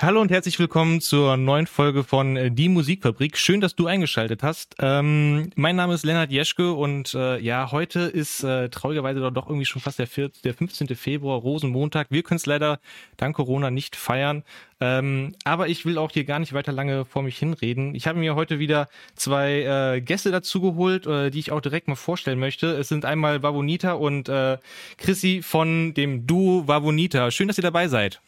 [0.00, 3.38] Hallo und herzlich willkommen zur neuen Folge von äh, Die Musikfabrik.
[3.38, 4.74] Schön, dass du eingeschaltet hast.
[4.80, 9.64] Ähm, mein Name ist Lennart Jeschke und äh, ja, heute ist äh, traurigerweise doch irgendwie
[9.64, 10.88] schon fast der, 4, der 15.
[10.96, 12.08] Februar, Rosenmontag.
[12.10, 12.80] Wir können es leider
[13.16, 14.42] dank Corona nicht feiern.
[14.80, 17.94] Ähm, aber ich will auch hier gar nicht weiter lange vor mich hinreden.
[17.94, 21.86] Ich habe mir heute wieder zwei äh, Gäste dazu geholt, äh, die ich auch direkt
[21.86, 22.66] mal vorstellen möchte.
[22.66, 24.58] Es sind einmal Wavonita und äh,
[24.98, 27.30] Chrissy von dem Duo Wavonita.
[27.30, 28.20] Schön, dass ihr dabei seid.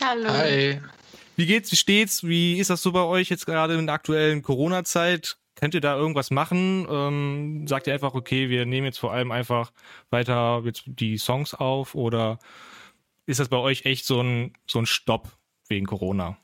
[0.00, 0.30] Hallo.
[0.30, 0.80] Hi.
[1.36, 1.70] Wie geht's?
[1.72, 2.24] Wie steht's?
[2.24, 5.36] Wie ist das so bei euch jetzt gerade in der aktuellen Corona-Zeit?
[5.56, 6.86] Könnt ihr da irgendwas machen?
[6.90, 9.72] Ähm, sagt ihr einfach, okay, wir nehmen jetzt vor allem einfach
[10.08, 12.38] weiter jetzt die Songs auf oder
[13.26, 15.28] ist das bei euch echt so ein, so ein Stopp
[15.68, 16.38] wegen Corona?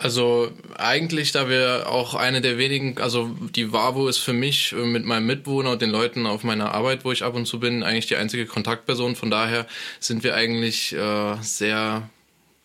[0.00, 5.04] Also eigentlich, da wir auch eine der wenigen, also die Wavo ist für mich mit
[5.04, 8.06] meinem Mitbewohner und den Leuten auf meiner Arbeit, wo ich ab und zu bin, eigentlich
[8.06, 9.16] die einzige Kontaktperson.
[9.16, 9.66] Von daher
[9.98, 12.08] sind wir eigentlich äh, sehr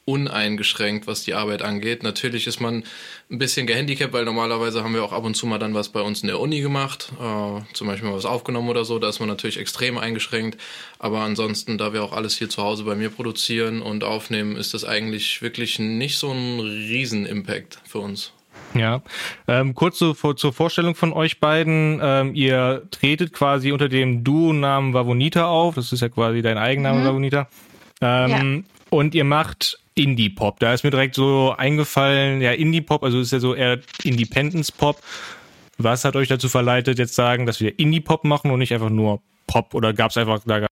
[0.06, 2.04] uneingeschränkt, was die Arbeit angeht.
[2.04, 2.84] Natürlich ist man
[3.32, 6.02] ein bisschen gehandicapt, weil normalerweise haben wir auch ab und zu mal dann was bei
[6.02, 9.00] uns in der Uni gemacht, äh, zum Beispiel mal was aufgenommen oder so.
[9.00, 10.60] Da ist man natürlich extrem eingeschränkt.
[11.00, 14.74] Aber ansonsten, da wir auch alles hier zu Hause bei mir produzieren und aufnehmen, ist
[14.74, 18.34] das eigentlich wirklich nicht so ein Riesen-Impact für uns.
[18.74, 19.02] Ja,
[19.48, 22.00] ähm, kurz vor, zur Vorstellung von euch beiden.
[22.02, 25.76] Ähm, ihr tretet quasi unter dem Duo-Namen Wavonita auf.
[25.76, 27.06] Das ist ja quasi dein Eigenname, mhm.
[27.06, 27.48] Wavonita.
[28.02, 28.74] Ähm, ja.
[28.90, 30.60] Und ihr macht Indie-Pop.
[30.60, 35.02] Da ist mir direkt so eingefallen, ja, Indie-Pop, also ist ja so eher Independence-Pop.
[35.78, 39.22] Was hat euch dazu verleitet, jetzt sagen, dass wir Indie-Pop machen und nicht einfach nur
[39.48, 39.74] Pop?
[39.74, 40.68] Oder gab es einfach da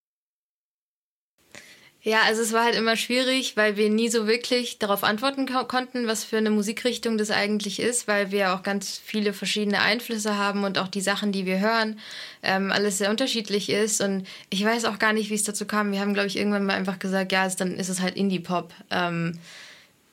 [2.04, 5.66] ja, also es war halt immer schwierig, weil wir nie so wirklich darauf antworten ko
[5.66, 10.36] konnten, was für eine Musikrichtung das eigentlich ist, weil wir auch ganz viele verschiedene Einflüsse
[10.36, 12.00] haben und auch die Sachen, die wir hören,
[12.42, 14.02] ähm, alles sehr unterschiedlich ist.
[14.02, 15.92] Und ich weiß auch gar nicht, wie es dazu kam.
[15.92, 18.74] Wir haben, glaube ich, irgendwann mal einfach gesagt, ja, dann ist es halt Indie-Pop.
[18.90, 19.38] Ähm,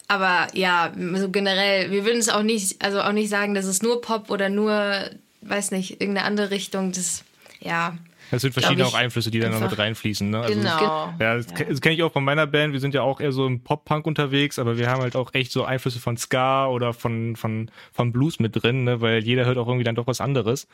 [0.08, 3.80] aber ja, so generell, wir würden es auch nicht, also auch nicht sagen, dass es
[3.80, 5.08] nur Pop oder nur,
[5.40, 6.92] weiß nicht, irgendeine andere Richtung.
[6.92, 7.24] Das,
[7.60, 7.96] ja,
[8.30, 10.28] es sind verschiedene auch Einflüsse, die dann noch mit reinfließen.
[10.28, 10.40] Ne?
[10.40, 11.12] Also genau.
[11.18, 11.66] Das, ja, das, ja.
[11.66, 12.72] das kenne ich auch von meiner Band.
[12.72, 15.52] Wir sind ja auch eher so im Pop-Punk unterwegs, aber wir haben halt auch echt
[15.52, 19.00] so Einflüsse von Ska oder von, von, von Blues mit drin, ne?
[19.00, 20.68] weil jeder hört auch irgendwie dann doch was anderes.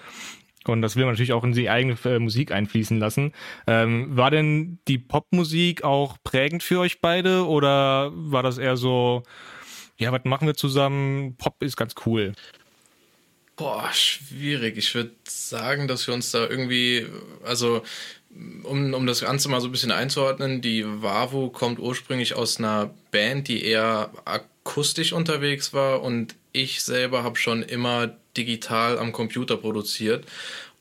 [0.67, 3.33] Und das will man natürlich auch in die eigene äh, Musik einfließen lassen.
[3.67, 9.23] Ähm, war denn die Popmusik auch prägend für euch beide oder war das eher so,
[9.99, 11.37] ja, was machen wir zusammen?
[11.37, 12.33] Pop ist ganz cool.
[13.57, 14.77] Boah, schwierig.
[14.77, 17.07] Ich würde sagen, dass wir uns da irgendwie,
[17.45, 17.83] also
[18.65, 22.91] um, um das Ganze mal so ein bisschen einzuordnen, die Vavo kommt ursprünglich aus einer
[23.13, 29.57] Band, die eher akustisch unterwegs war und ich selber habe schon immer digital am Computer
[29.57, 30.27] produziert.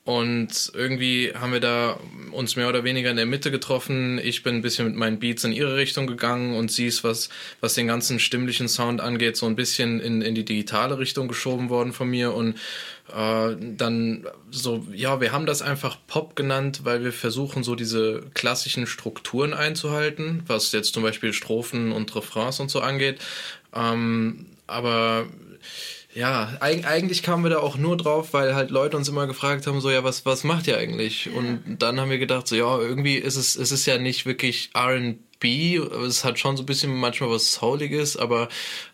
[0.06, 1.98] Und irgendwie haben wir da
[2.34, 4.20] uns mehr oder weniger in der Mitte getroffen.
[4.22, 7.30] Ich bin ein bisschen mit meinen Beats in ihre Richtung gegangen und sie ist, was,
[7.62, 11.70] was den ganzen stimmlichen Sound angeht, so ein bisschen in, in die digitale Richtung geschoben
[11.70, 12.34] worden von mir.
[12.34, 12.58] Und
[13.16, 18.24] äh, dann so, ja, wir haben das einfach Pop genannt, weil wir versuchen, so diese
[18.34, 23.20] klassischen Strukturen einzuhalten, was jetzt zum Beispiel Strophen und Refrains und so angeht.
[23.74, 25.28] Ähm, aber
[26.16, 29.82] ja, eigentlich kamen wir da auch nur drauf, weil halt Leute uns immer gefragt haben,
[29.82, 31.26] so ja, was, was macht ihr eigentlich?
[31.26, 31.34] Ja.
[31.34, 34.70] Und dann haben wir gedacht, so ja, irgendwie ist es, es ist ja nicht wirklich
[34.76, 35.46] RB,
[36.06, 38.48] es hat schon so ein bisschen manchmal was Souliges, aber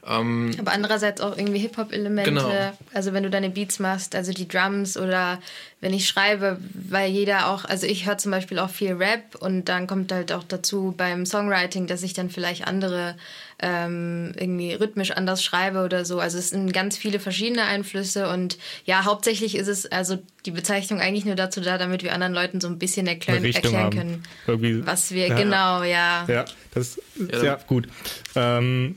[0.07, 2.31] ähm, aber andererseits auch irgendwie Hip-Hop-Elemente.
[2.31, 2.49] Genau.
[2.93, 5.39] Also wenn du deine Beats machst, also die Drums oder
[5.81, 9.65] wenn ich schreibe, weil jeder auch, also ich höre zum Beispiel auch viel Rap und
[9.65, 13.15] dann kommt halt auch dazu beim Songwriting, dass ich dann vielleicht andere
[13.61, 16.19] ähm, irgendwie rhythmisch anders schreibe oder so.
[16.19, 20.99] Also es sind ganz viele verschiedene Einflüsse und ja, hauptsächlich ist es also die Bezeichnung
[20.99, 24.85] eigentlich nur dazu da, damit wir anderen Leuten so ein bisschen erklären, erklären können, Irgendwie,
[24.85, 26.25] was wir, ja, genau, ja.
[26.27, 27.87] Ja, das ist ja, ja gut.
[28.35, 28.95] Ähm,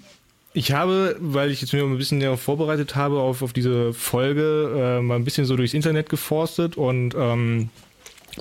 [0.54, 4.98] ich habe, weil ich jetzt mir ein bisschen darauf vorbereitet habe, auf, auf diese Folge,
[4.98, 7.70] äh, mal ein bisschen so durchs Internet geforstet und ähm,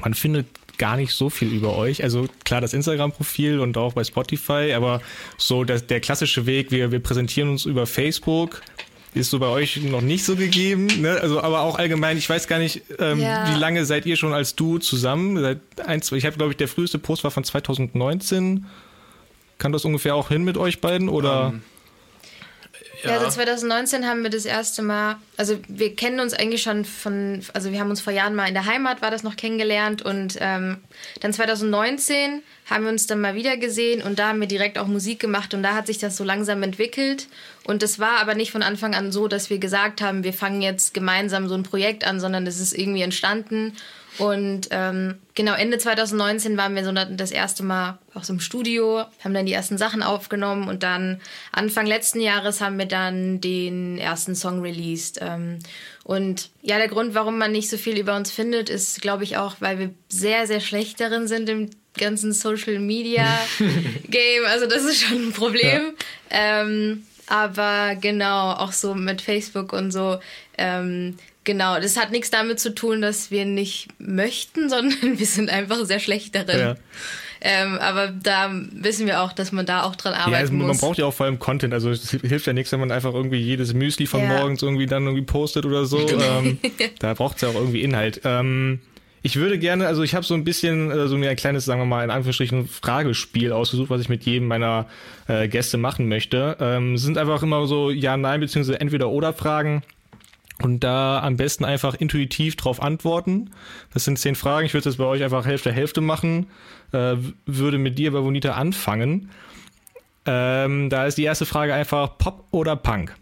[0.02, 0.48] man findet
[0.78, 2.04] gar nicht so viel über euch.
[2.04, 5.02] Also klar das Instagram-Profil und auch bei Spotify, aber
[5.38, 8.62] so das, der klassische Weg, wir, wir präsentieren uns über Facebook,
[9.14, 10.88] ist so bei euch noch nicht so gegeben.
[11.02, 11.20] Ne?
[11.22, 13.54] Also aber auch allgemein, ich weiß gar nicht, ähm, ja.
[13.54, 15.40] wie lange seid ihr schon als Du zusammen?
[15.40, 18.66] Seit ein, zwei, ich habe, glaube ich, der früheste Post war von 2019.
[19.58, 21.48] Kann das ungefähr auch hin mit euch beiden oder?
[21.48, 21.62] Um, ähm,
[23.04, 23.12] ja.
[23.12, 27.42] ja, also 2019 haben wir das erste Mal, also wir kennen uns eigentlich schon von,
[27.54, 30.38] also wir haben uns vor Jahren mal in der Heimat, war das noch kennengelernt und
[30.40, 30.78] ähm,
[31.20, 34.88] dann 2019 haben wir uns dann mal wieder gesehen und da haben wir direkt auch
[34.88, 37.28] Musik gemacht und da hat sich das so langsam entwickelt
[37.66, 40.62] und es war aber nicht von Anfang an so, dass wir gesagt haben, wir fangen
[40.62, 43.74] jetzt gemeinsam so ein Projekt an, sondern es ist irgendwie entstanden
[44.18, 49.06] Und ähm, genau, Ende 2019 waren wir so das erste Mal auch so im Studio,
[49.24, 51.22] haben dann die ersten Sachen aufgenommen und dann
[51.52, 55.20] Anfang letzten Jahres haben wir dann den ersten Song released.
[55.22, 55.60] Ähm,
[56.04, 59.38] und ja, der Grund, warum man nicht so viel über uns findet, ist, glaube ich,
[59.38, 63.26] auch, weil wir sehr, sehr schlecht darin sind im ganzen Social Media
[64.10, 64.46] Game.
[64.48, 65.94] Also das ist schon ein Problem.
[66.30, 66.62] Ja.
[66.62, 70.20] Ähm, aber genau, auch so mit Facebook und so.
[70.58, 71.18] Ähm,
[71.52, 75.84] genau, das hat nichts damit zu tun, dass wir nicht möchten, sondern wir sind einfach
[75.86, 76.60] sehr schlecht darin.
[76.60, 76.76] Ja.
[77.44, 80.68] Ähm, aber da wissen wir auch, dass man da auch dran arbeiten ja, also man
[80.68, 80.80] muss.
[80.80, 81.74] braucht ja auch vor allem Content.
[81.74, 84.28] Also es hilft ja nichts, wenn man einfach irgendwie jedes Müsli von ja.
[84.28, 86.06] morgens irgendwie dann irgendwie postet oder so.
[86.06, 86.40] Genau.
[86.40, 86.60] Ähm,
[87.00, 88.22] da braucht es ja auch irgendwie Inhalt.
[88.26, 88.80] Ähm,
[89.24, 91.82] ich würde gerne, also ich habe so ein bisschen äh, so mir ein kleines, sagen
[91.82, 94.88] wir mal, in Anführungsstrichen Fragespiel ausgesucht, was ich mit jedem meiner
[95.28, 96.58] äh, Gäste machen möchte.
[96.60, 99.82] Ähm, sind einfach immer so Ja, Nein, beziehungsweise entweder oder Fragen.
[100.62, 103.52] Und da am besten einfach intuitiv drauf antworten.
[103.94, 104.66] Das sind zehn Fragen.
[104.66, 106.48] Ich würde das bei euch einfach Hälfte Hälfte machen.
[106.92, 107.16] Äh,
[107.46, 109.32] würde mit dir, bei Bonita, anfangen.
[110.26, 113.16] Ähm, da ist die erste Frage einfach Pop oder Punk?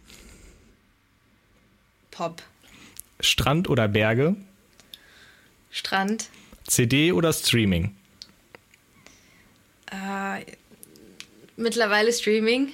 [2.12, 2.42] Pop.
[3.22, 4.36] Strand oder Berge?
[5.72, 6.30] Strand.
[6.68, 7.96] CD oder Streaming?
[9.92, 10.44] Äh,
[11.56, 12.74] mittlerweile Streaming.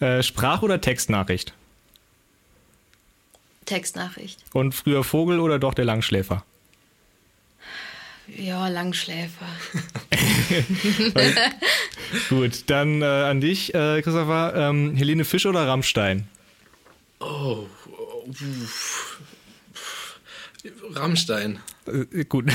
[0.00, 1.54] Äh, Sprach- oder Textnachricht?
[3.64, 4.40] Textnachricht.
[4.52, 6.44] Und früher Vogel oder doch der Langschläfer?
[8.36, 9.46] Ja, Langschläfer.
[12.28, 14.54] Gut, dann äh, an dich, äh, Christopher.
[14.56, 16.28] Ähm, Helene Fisch oder Rammstein?
[17.20, 17.66] Oh,
[20.94, 21.60] Rammstein.
[21.86, 22.46] Äh, gut.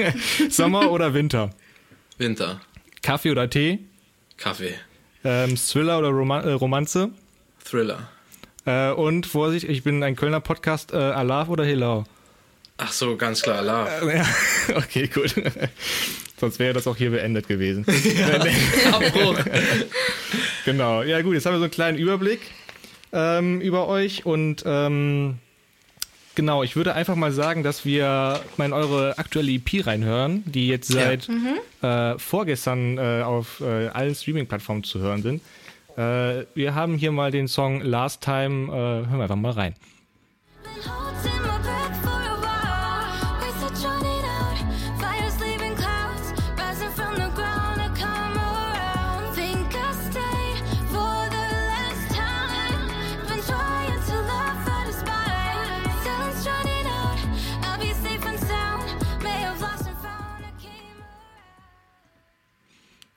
[0.50, 1.50] Sommer oder Winter?
[2.18, 2.60] Winter.
[3.02, 3.80] Kaffee oder Tee?
[4.36, 4.74] Kaffee.
[5.24, 7.10] Ähm, Thriller oder Roman äh, Romanze?
[7.64, 8.08] Thriller.
[8.64, 12.04] Äh, und Vorsicht, ich bin ein Kölner Podcast, äh, Alaf oder Hilau?
[12.78, 14.02] Ach so, ganz klar, Alaf.
[14.02, 14.26] Äh, ja,
[14.76, 15.34] okay, gut.
[16.38, 17.84] Sonst wäre das auch hier beendet gewesen.
[18.92, 19.38] Abbruch.
[20.64, 22.40] genau, ja gut, jetzt haben wir so einen kleinen Überblick
[23.12, 25.38] ähm, über euch und ähm,
[26.34, 30.66] genau, ich würde einfach mal sagen, dass wir mal in eure aktuelle EP reinhören, die
[30.66, 31.34] jetzt seit ja.
[31.34, 32.14] mhm.
[32.16, 35.42] äh, vorgestern äh, auf äh, allen Streaming-Plattformen zu hören sind.
[35.96, 38.68] Äh, wir haben hier mal den Song Last Time.
[38.68, 39.74] Äh, hören wir einfach mal rein.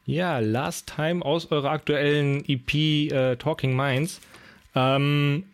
[0.06, 2.74] Ja, Last Time aus eurer aktuellen EP
[3.12, 4.22] äh, Talking Minds.
[4.76, 5.46] Ähm,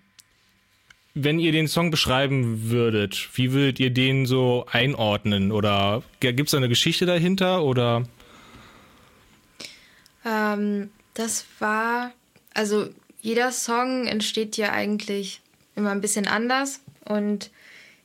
[1.14, 5.52] wenn ihr den Song beschreiben würdet, wie würdet ihr den so einordnen?
[5.54, 7.64] Oder gibt es da eine Geschichte dahinter?
[7.64, 8.04] Oder?
[10.26, 12.12] Ähm, das war,
[12.54, 12.90] also
[13.22, 15.42] jeder Song entsteht ja eigentlich
[15.78, 16.82] immer ein bisschen anders.
[17.06, 17.52] Und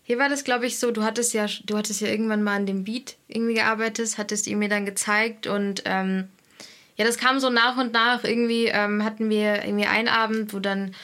[0.04, 2.66] hier war das, glaube ich, so, du hattest ja, du hattest ja irgendwann mal an
[2.66, 6.28] dem Beat irgendwie gearbeitet, hattest ihn mir dann gezeigt und ähm,
[6.96, 8.24] ja, das kam so nach und nach.
[8.24, 10.94] Irgendwie ähm, hatten wir irgendwie einen Abend, wo dann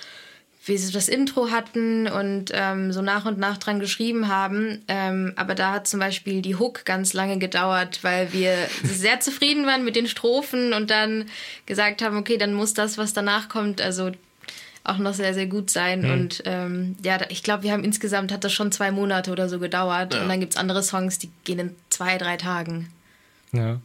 [0.65, 4.83] wir so das Intro hatten und ähm, so nach und nach dran geschrieben haben.
[4.87, 8.55] Ähm, aber da hat zum Beispiel die Hook ganz lange gedauert, weil wir
[8.85, 11.27] sehr zufrieden waren mit den Strophen und dann
[11.67, 14.13] gesagt haben, okay, dann muss das, was danach kommt, also
[14.85, 16.03] auch noch sehr, sehr gut sein.
[16.03, 16.11] Mhm.
[16.11, 19.59] Und ähm, ja, ich glaube, wir haben insgesamt, hat das schon zwei Monate oder so
[19.59, 20.15] gedauert.
[20.15, 20.23] Ja.
[20.23, 22.89] Und dann gibt es andere Songs, die gehen in zwei, drei Tagen.
[23.53, 23.81] Ja.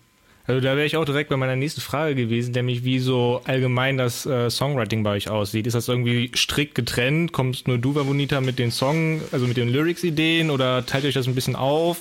[0.47, 3.97] Also da wäre ich auch direkt bei meiner nächsten Frage gewesen, nämlich wie so allgemein
[3.97, 5.67] das äh, Songwriting bei euch aussieht.
[5.67, 7.33] Ist das irgendwie strikt getrennt?
[7.33, 11.27] Kommst nur du, Bonita, mit den Song, also mit den Lyrics-Ideen oder teilt euch das
[11.27, 11.97] ein bisschen auf?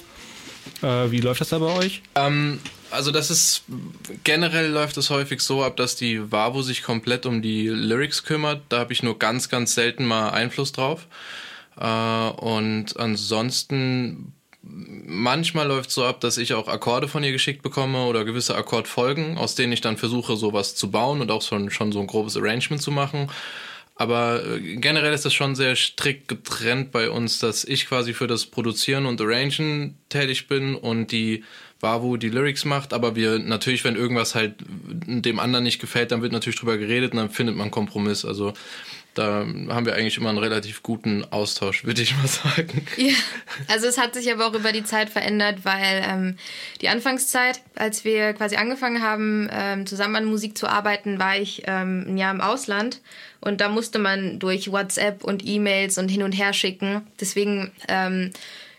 [0.81, 2.03] Äh, wie läuft das da bei euch?
[2.15, 2.61] Ähm,
[2.93, 3.65] also das ist
[4.23, 8.63] generell läuft es häufig so ab, dass die Wavo sich komplett um die Lyrics kümmert.
[8.69, 11.09] Da habe ich nur ganz, ganz selten mal Einfluss drauf.
[11.79, 14.33] Äh, und ansonsten
[15.07, 19.39] manchmal läuft so ab, dass ich auch Akkorde von ihr geschickt bekomme oder gewisse Akkordfolgen,
[19.39, 22.37] aus denen ich dann versuche, sowas zu bauen und auch schon, schon so ein grobes
[22.37, 23.31] Arrangement zu machen.
[23.95, 28.27] Aber äh, generell ist das schon sehr strikt getrennt bei uns, dass ich quasi für
[28.27, 31.45] das Produzieren und Arrangen tätig bin und die
[31.81, 32.93] Wavu die Lyrics macht.
[32.93, 37.13] Aber wir natürlich, wenn irgendwas halt dem anderen nicht gefällt, dann wird natürlich drüber geredet
[37.13, 38.25] und dann findet man einen Kompromiss.
[38.25, 38.53] Also
[39.17, 42.87] da haben wir eigentlich immer einen relativ guten Austausch, würde ich mal sagen.
[42.97, 43.15] Ja,
[43.69, 46.37] also es hat sich aber auch über die Zeit verändert, weil ähm,
[46.81, 51.63] die Anfangszeit, als wir quasi angefangen haben, ähm, zusammen an Musik zu arbeiten, war ich
[51.67, 53.01] ähm, ein Jahr im Ausland
[53.41, 57.07] und da musste man durch WhatsApp und E-Mails und hin und her schicken.
[57.21, 58.31] Deswegen ähm,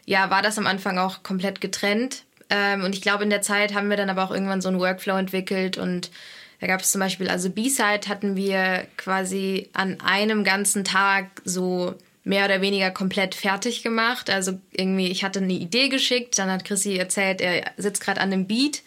[0.05, 2.23] ja, war das am Anfang auch komplett getrennt.
[2.49, 4.79] Ähm, und ich glaube, in der Zeit haben wir dann aber auch irgendwann so einen
[4.79, 6.11] Workflow entwickelt und
[6.59, 11.95] da gab es zum Beispiel, also B-Side hatten wir quasi an einem ganzen Tag so
[12.23, 14.29] mehr oder weniger komplett fertig gemacht.
[14.29, 18.33] Also irgendwie, ich hatte eine Idee geschickt, dann hat Chrissy erzählt, er sitzt gerade an
[18.33, 18.81] einem Beat.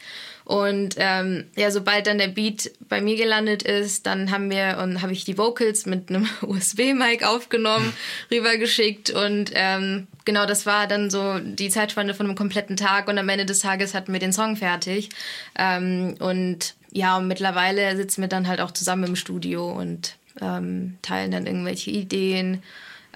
[0.45, 5.01] Und ähm, ja, sobald dann der Beat bei mir gelandet ist, dann haben wir und
[5.01, 7.93] habe ich die Vocals mit einem USB-Mic aufgenommen,
[8.33, 13.17] rübergeschickt und ähm, genau, das war dann so die Zeitspanne von einem kompletten Tag und
[13.17, 15.11] am Ende des Tages hatten wir den Song fertig.
[15.57, 20.97] Ähm, und ja, und mittlerweile sitzen wir dann halt auch zusammen im Studio und ähm,
[21.03, 22.63] teilen dann irgendwelche Ideen.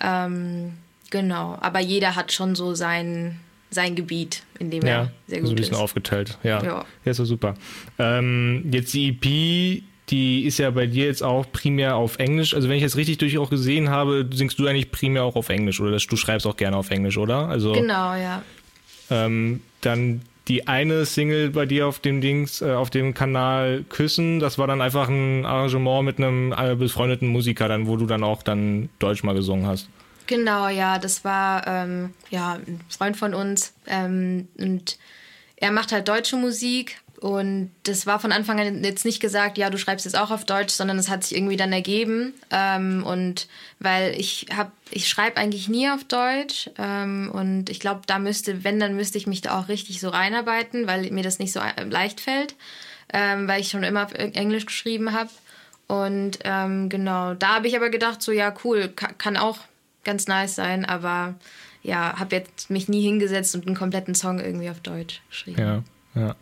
[0.00, 0.74] Ähm,
[1.10, 3.40] genau, aber jeder hat schon so sein,
[3.70, 5.80] sein Gebiet, in dem ja, er sehr gut so ein bisschen ist.
[5.80, 6.38] aufgeteilt.
[6.42, 6.84] Ja, ja.
[7.04, 7.54] ja ist ja super.
[7.98, 12.54] Ähm, jetzt die EP, die ist ja bei dir jetzt auch primär auf Englisch.
[12.54, 15.48] Also wenn ich jetzt richtig durch auch gesehen habe, singst du eigentlich primär auch auf
[15.48, 17.48] Englisch oder du schreibst auch gerne auf Englisch, oder?
[17.48, 18.42] Also genau, ja.
[19.10, 24.40] Ähm, dann die eine Single bei dir auf dem Dings, äh, auf dem Kanal Küssen,
[24.40, 28.22] das war dann einfach ein Arrangement mit einem äh, befreundeten Musiker, dann, wo du dann
[28.22, 29.88] auch dann Deutsch mal gesungen hast.
[30.26, 34.98] Genau, ja, das war ähm, ja ein Freund von uns ähm, und
[35.56, 39.70] er macht halt deutsche Musik und das war von Anfang an jetzt nicht gesagt, ja,
[39.70, 42.34] du schreibst jetzt auch auf Deutsch, sondern es hat sich irgendwie dann ergeben.
[42.50, 46.70] Ähm, und weil ich habe, ich schreibe eigentlich nie auf Deutsch.
[46.76, 50.08] Ähm, und ich glaube, da müsste, wenn, dann müsste ich mich da auch richtig so
[50.08, 52.56] reinarbeiten, weil mir das nicht so leicht fällt,
[53.12, 55.30] ähm, weil ich schon immer auf Englisch geschrieben habe.
[55.86, 59.58] Und ähm, genau, da habe ich aber gedacht, so ja, cool, kann, kann auch
[60.02, 61.34] ganz nice sein, aber
[61.82, 65.60] ja, habe jetzt mich nie hingesetzt und einen kompletten Song irgendwie auf Deutsch geschrieben.
[65.60, 65.82] Ja,
[66.14, 66.36] ja.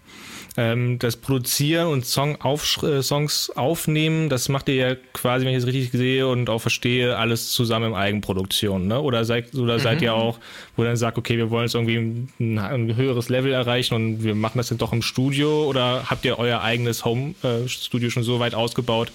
[0.55, 5.53] Ähm, das Produzieren und Song auf, äh, Songs aufnehmen, das macht ihr ja quasi, wenn
[5.53, 9.01] ich es richtig sehe und auch verstehe, alles zusammen in Eigenproduktion, ne?
[9.01, 10.05] Oder seid, oder seid mhm.
[10.05, 10.39] ihr auch,
[10.77, 14.25] wo ihr dann sagt, okay, wir wollen jetzt irgendwie ein, ein, höheres Level erreichen und
[14.25, 18.23] wir machen das dann doch im Studio oder habt ihr euer eigenes Home-Studio äh, schon
[18.23, 19.11] so weit ausgebaut,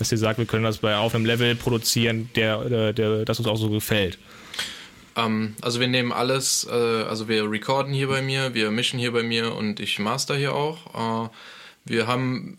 [0.00, 3.24] dass ihr sagt, wir können das bei auf einem Level produzieren, der, der, äh, der
[3.24, 4.18] das uns auch so gefällt?
[5.24, 9.12] Ähm, also wir nehmen alles, äh, also wir recorden hier bei mir, wir mischen hier
[9.12, 11.26] bei mir und ich master hier auch.
[11.26, 11.30] Äh,
[11.84, 12.58] wir haben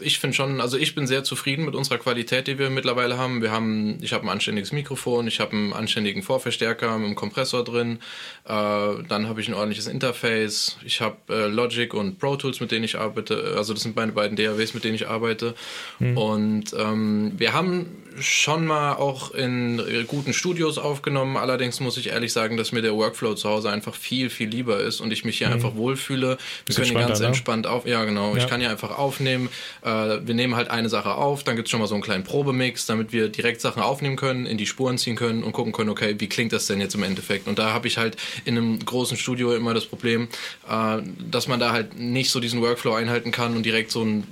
[0.00, 3.42] ich finde schon, also ich bin sehr zufrieden mit unserer Qualität, die wir mittlerweile haben.
[3.42, 7.64] Wir haben, ich habe ein anständiges Mikrofon, ich habe einen anständigen Vorverstärker mit einem Kompressor
[7.64, 7.98] drin,
[8.44, 12.70] äh, dann habe ich ein ordentliches Interface, ich habe äh, Logic und Pro Tools, mit
[12.72, 15.54] denen ich arbeite, also das sind meine beiden DAWs, mit denen ich arbeite.
[15.98, 16.18] Mhm.
[16.18, 17.86] Und ähm, wir haben
[18.20, 21.36] schon mal auch in guten Studios aufgenommen.
[21.36, 24.80] Allerdings muss ich ehrlich sagen, dass mir der Workflow zu Hause einfach viel, viel lieber
[24.80, 25.54] ist und ich mich hier mhm.
[25.54, 26.38] einfach wohlfühle.
[26.66, 27.26] Wir können hier ganz ne?
[27.26, 27.86] entspannt auf.
[27.86, 28.34] Ja, genau.
[28.34, 28.42] Ja.
[28.42, 29.48] Ich kann hier einfach aufnehmen.
[29.86, 32.24] Äh, wir nehmen halt eine Sache auf, dann gibt es schon mal so einen kleinen
[32.24, 35.90] Probemix, damit wir direkt Sachen aufnehmen können, in die Spuren ziehen können und gucken können,
[35.90, 37.46] okay, wie klingt das denn jetzt im Endeffekt?
[37.46, 40.26] Und da habe ich halt in einem großen Studio immer das Problem,
[40.68, 40.98] äh,
[41.30, 44.24] dass man da halt nicht so diesen Workflow einhalten kann und direkt so ein,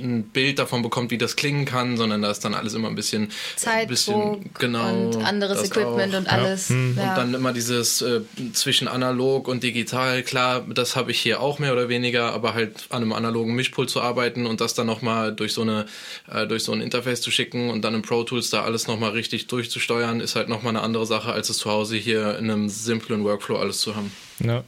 [0.00, 2.94] ein Bild davon bekommt, wie das klingen kann, sondern da ist dann alles immer ein
[2.94, 6.18] bisschen Zeit, bisschen, genau, und anderes Equipment auch.
[6.18, 6.68] und alles.
[6.68, 6.74] Ja.
[6.74, 6.98] Hm.
[6.98, 7.10] Ja.
[7.10, 8.20] Und dann immer dieses äh,
[8.52, 12.84] zwischen analog und digital, klar, das habe ich hier auch mehr oder weniger, aber halt
[12.90, 15.86] an einem analogen Mischpult zu arbeiten und das dann nochmal durch so eine
[16.30, 19.10] äh, durch so ein Interface zu schicken und dann im Pro Tools da alles nochmal
[19.10, 22.68] richtig durchzusteuern, ist halt nochmal eine andere Sache, als es zu Hause hier in einem
[22.68, 24.12] simplen Workflow alles zu haben.
[24.40, 24.64] Ja.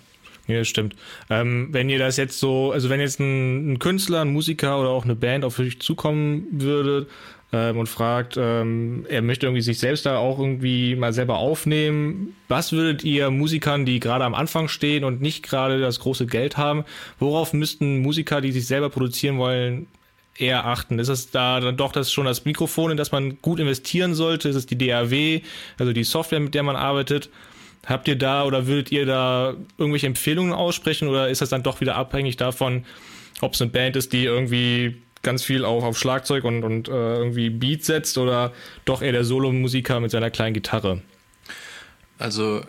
[0.49, 0.95] Ja, stimmt.
[1.29, 4.91] Ähm, wenn ihr das jetzt so, also wenn jetzt ein, ein, Künstler, ein Musiker oder
[4.91, 7.09] auch eine Band auf euch zukommen würde
[7.53, 12.35] ähm, und fragt, ähm, er möchte irgendwie sich selbst da auch irgendwie mal selber aufnehmen.
[12.49, 16.57] Was würdet ihr Musikern, die gerade am Anfang stehen und nicht gerade das große Geld
[16.57, 16.85] haben,
[17.19, 19.87] worauf müssten Musiker, die sich selber produzieren wollen,
[20.37, 20.99] eher achten?
[20.99, 24.49] Ist es da dann doch das schon das Mikrofon, in das man gut investieren sollte?
[24.49, 25.41] Ist es die DAW,
[25.79, 27.31] also die Software, mit der man arbeitet?
[27.87, 31.81] Habt ihr da oder würdet ihr da irgendwelche Empfehlungen aussprechen oder ist das dann doch
[31.81, 32.85] wieder abhängig davon,
[33.41, 36.93] ob es eine Band ist, die irgendwie ganz viel auch auf Schlagzeug und, und äh,
[36.93, 38.53] irgendwie Beat setzt oder
[38.87, 41.03] doch eher der Solomusiker mit seiner kleinen Gitarre?
[42.19, 42.63] Also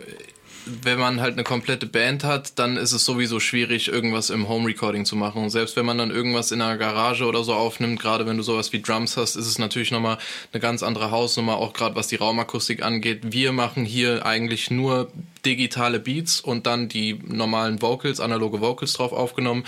[0.82, 4.66] wenn man halt eine komplette Band hat, dann ist es sowieso schwierig, irgendwas im Home
[4.66, 5.42] Recording zu machen.
[5.42, 8.42] Und selbst wenn man dann irgendwas in einer Garage oder so aufnimmt, gerade wenn du
[8.42, 10.18] sowas wie Drums hast, ist es natürlich nochmal
[10.52, 13.20] eine ganz andere Hausnummer, auch gerade was die Raumakustik angeht.
[13.32, 15.10] Wir machen hier eigentlich nur
[15.44, 19.64] digitale Beats und dann die normalen Vocals, analoge Vocals drauf aufgenommen.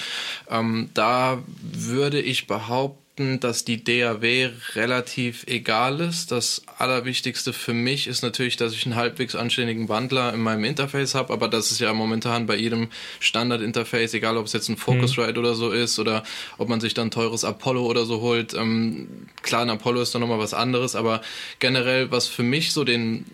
[0.50, 6.32] Ähm, da würde ich behaupten, behaupten, dass die DAW relativ egal ist.
[6.32, 11.14] Das Allerwichtigste für mich ist natürlich, dass ich einen halbwegs anständigen Wandler in meinem Interface
[11.14, 12.88] habe, aber das ist ja momentan bei jedem
[13.20, 15.38] Standard-Interface, egal ob es jetzt ein Focusrite mhm.
[15.38, 16.24] oder so ist oder
[16.58, 18.54] ob man sich dann ein teures Apollo oder so holt.
[18.54, 19.08] Ähm,
[19.42, 21.20] klar, ein Apollo ist dann nochmal was anderes, aber
[21.58, 23.26] generell, was für mich so den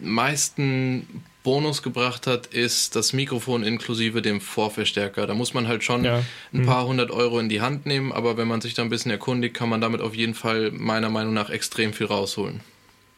[0.00, 5.26] meisten Bonus gebracht hat, ist das Mikrofon inklusive dem Vorverstärker.
[5.26, 6.22] Da muss man halt schon ja.
[6.52, 6.66] ein mhm.
[6.66, 9.54] paar hundert Euro in die Hand nehmen, aber wenn man sich da ein bisschen erkundigt,
[9.54, 12.60] kann man damit auf jeden Fall meiner Meinung nach extrem viel rausholen.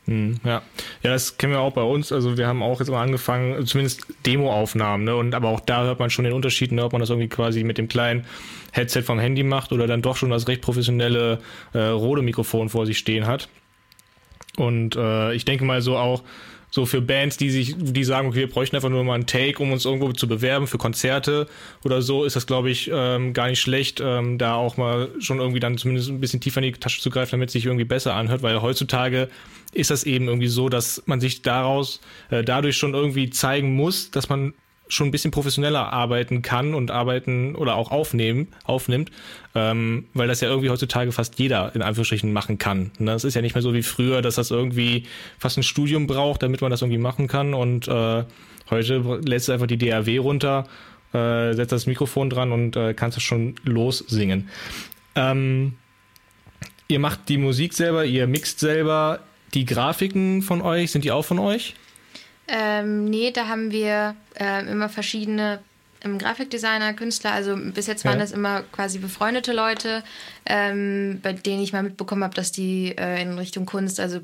[0.07, 0.63] Mhm, ja.
[1.03, 2.13] ja, das kennen wir auch bei uns.
[2.13, 5.17] Also wir haben auch jetzt mal angefangen, zumindest Demoaufnahmen, ne?
[5.17, 6.85] Und aber auch da hört man schon den Unterschied, ne?
[6.85, 8.27] ob man das irgendwie quasi mit dem kleinen
[8.73, 11.41] Headset vom Handy macht oder dann doch schon das recht professionelle
[11.73, 13.49] äh, Rode-Mikrofon vor sich stehen hat.
[14.57, 16.23] Und äh, ich denke mal so auch,
[16.75, 19.63] so für Bands, die sich, die sagen, okay, wir bräuchten einfach nur mal einen Take,
[19.63, 21.47] um uns irgendwo zu bewerben für Konzerte
[21.85, 25.39] oder so, ist das, glaube ich, ähm, gar nicht schlecht, ähm, da auch mal schon
[25.39, 27.85] irgendwie dann zumindest ein bisschen tiefer in die Tasche zu greifen, damit es sich irgendwie
[27.85, 29.29] besser anhört, weil heutzutage
[29.73, 32.01] ist das eben irgendwie so, dass man sich daraus,
[32.31, 34.53] äh, dadurch schon irgendwie zeigen muss, dass man
[34.89, 39.11] schon ein bisschen professioneller arbeiten kann und arbeiten oder auch aufnehmen, aufnimmt,
[39.55, 42.91] ähm, weil das ja irgendwie heutzutage fast jeder in Anführungsstrichen machen kann.
[42.99, 43.13] Ne?
[43.13, 45.05] Das ist ja nicht mehr so wie früher, dass das irgendwie
[45.39, 48.25] fast ein Studium braucht, damit man das irgendwie machen kann und äh,
[48.71, 50.67] heute lässt du einfach die DAW runter,
[51.13, 54.49] äh, setzt das Mikrofon dran und äh, kannst das schon lossingen.
[55.15, 55.75] Ähm,
[56.89, 59.21] ihr macht die Musik selber, ihr mixt selber.
[59.55, 61.75] Die Grafiken von euch, sind die auch von euch?
[62.49, 65.61] Ähm, nee, da haben wir äh, immer verschiedene
[66.05, 67.33] ähm, Grafikdesigner, Künstler.
[67.33, 68.21] Also bis jetzt waren ja.
[68.21, 70.05] das immer quasi befreundete Leute,
[70.47, 74.21] ähm, bei denen ich mal mitbekommen habe, dass die äh, in Richtung Kunst, also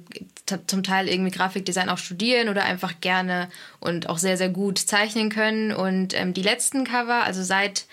[0.66, 3.48] zum Teil irgendwie Grafikdesign auch studieren oder einfach gerne
[3.78, 5.72] und auch sehr, sehr gut zeichnen können.
[5.72, 7.86] Und ähm, die letzten Cover, also seit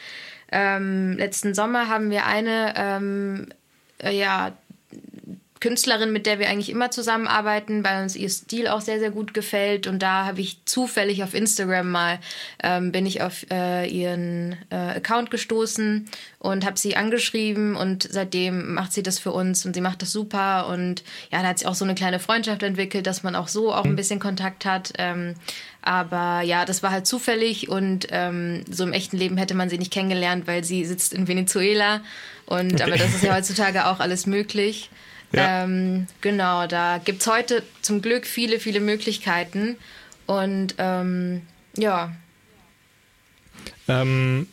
[0.52, 3.48] ähm, letzten Sommer haben wir eine, ähm,
[4.00, 4.54] äh, ja,
[5.60, 9.34] Künstlerin, mit der wir eigentlich immer zusammenarbeiten, weil uns ihr Stil auch sehr, sehr gut
[9.34, 9.88] gefällt.
[9.88, 12.20] Und da habe ich zufällig auf Instagram mal,
[12.64, 16.10] ähm, bin ich auf äh, ihren äh, Account gestoßen
[16.40, 20.12] und habe sie angeschrieben und seitdem macht sie das für uns und sie macht das
[20.12, 20.68] super.
[20.68, 23.74] Und ja, da hat sie auch so eine kleine Freundschaft entwickelt, dass man auch so
[23.74, 23.96] auch ein mhm.
[23.96, 24.94] bisschen Kontakt hat.
[24.98, 25.34] Ähm,
[25.82, 29.78] aber ja, das war halt zufällig und ähm, so im echten Leben hätte man sie
[29.78, 32.02] nicht kennengelernt, weil sie sitzt in Venezuela.
[32.46, 34.90] Und aber das ist ja heutzutage auch alles möglich.
[35.32, 35.64] Ja.
[35.64, 39.78] Ähm, genau, da gibt es heute zum Glück viele, viele Möglichkeiten.
[40.26, 41.42] Und ähm,
[41.76, 42.14] ja.
[43.88, 44.48] Ähm,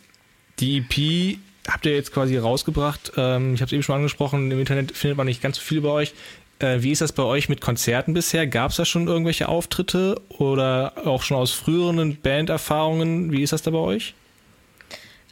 [0.58, 3.12] die EP habt ihr jetzt quasi rausgebracht.
[3.16, 5.78] Ähm, ich habe es eben schon angesprochen, im Internet findet man nicht ganz so viel
[5.78, 6.14] über euch.
[6.58, 8.46] Äh, wie ist das bei euch mit Konzerten bisher?
[8.46, 13.32] Gab es da schon irgendwelche Auftritte oder auch schon aus früheren Banderfahrungen?
[13.32, 14.14] Wie ist das da bei euch?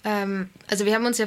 [0.05, 1.27] Ähm, also wir haben uns ja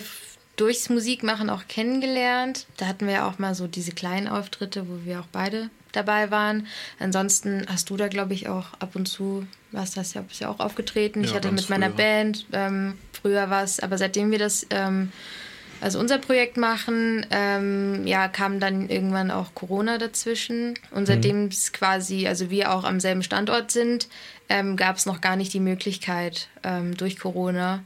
[0.55, 2.65] durchs Musikmachen auch kennengelernt.
[2.77, 6.31] Da hatten wir ja auch mal so diese kleinen Auftritte, wo wir auch beide dabei
[6.31, 6.67] waren.
[6.99, 10.49] Ansonsten hast du da, glaube ich, auch ab und zu, was das ja, bist ja
[10.49, 11.21] auch aufgetreten.
[11.21, 11.97] Ja, ich hatte mit meiner früher.
[11.97, 15.11] Band ähm, früher was, aber seitdem wir das, ähm,
[15.81, 20.75] also unser Projekt machen, ähm, ja, kam dann irgendwann auch Corona dazwischen.
[20.91, 21.05] Und mhm.
[21.05, 24.07] seitdem es quasi, also wir auch am selben Standort sind,
[24.47, 26.49] ähm, gab es noch gar nicht die Möglichkeit
[26.97, 27.83] durch Corona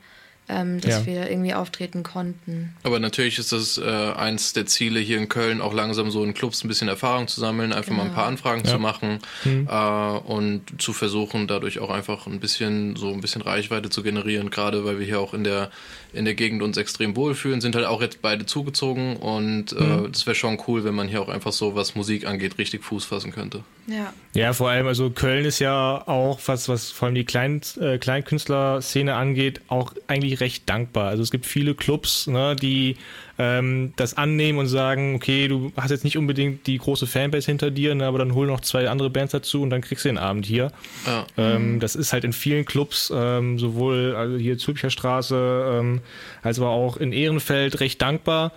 [0.49, 1.05] ähm, dass ja.
[1.05, 2.75] wir irgendwie auftreten konnten.
[2.83, 6.33] Aber natürlich ist das äh, eins der Ziele hier in Köln, auch langsam so in
[6.33, 8.03] Clubs ein bisschen Erfahrung zu sammeln, einfach genau.
[8.03, 8.37] mal ein paar genau.
[8.37, 8.71] Anfragen ja.
[8.71, 9.67] zu machen mhm.
[9.69, 14.49] äh, und zu versuchen, dadurch auch einfach ein bisschen so ein bisschen Reichweite zu generieren,
[14.49, 15.69] gerade weil wir hier auch in der
[16.11, 20.11] in der Gegend uns extrem wohlfühlen, sind halt auch jetzt beide zugezogen und äh, mhm.
[20.11, 23.05] das wäre schon cool, wenn man hier auch einfach so, was Musik angeht, richtig Fuß
[23.05, 23.63] fassen könnte.
[23.85, 24.13] Ja.
[24.33, 27.97] Ja, vor allem, also Köln ist ja auch, was, was vor allem die Klein, äh,
[27.97, 31.07] Kleinkünstler-Szene angeht, auch eigentlich recht dankbar.
[31.07, 32.97] Also es gibt viele Clubs, ne, die
[33.37, 37.71] ähm, das annehmen und sagen, okay, du hast jetzt nicht unbedingt die große Fanbase hinter
[37.71, 40.17] dir, ne, aber dann hol noch zwei andere Bands dazu und dann kriegst du den
[40.17, 40.71] Abend hier.
[41.05, 41.25] Ja.
[41.37, 41.79] Ähm.
[41.79, 46.01] Das ist halt in vielen Clubs, ähm, sowohl also hier Zülpicher Straße, ähm,
[46.41, 48.51] als aber auch in Ehrenfeld recht dankbar.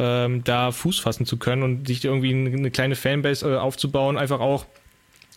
[0.00, 4.38] Ähm, da Fuß fassen zu können und sich irgendwie eine kleine Fanbase äh, aufzubauen, einfach
[4.38, 4.64] auch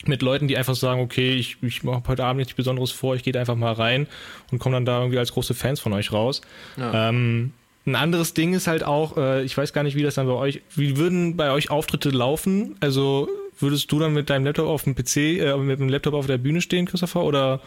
[0.07, 3.23] mit Leuten, die einfach sagen, okay, ich, ich mache heute Abend nichts Besonderes vor, ich
[3.23, 4.07] gehe einfach mal rein
[4.51, 6.41] und komme dann da irgendwie als große Fans von euch raus.
[6.77, 7.09] Ja.
[7.09, 7.53] Ähm,
[7.85, 10.33] ein anderes Ding ist halt auch, äh, ich weiß gar nicht, wie das dann bei
[10.33, 12.75] euch, wie würden bei euch Auftritte laufen?
[12.79, 13.27] Also
[13.59, 16.37] würdest du dann mit deinem Laptop auf dem PC, äh, mit dem Laptop auf der
[16.37, 17.61] Bühne stehen, Christopher, oder?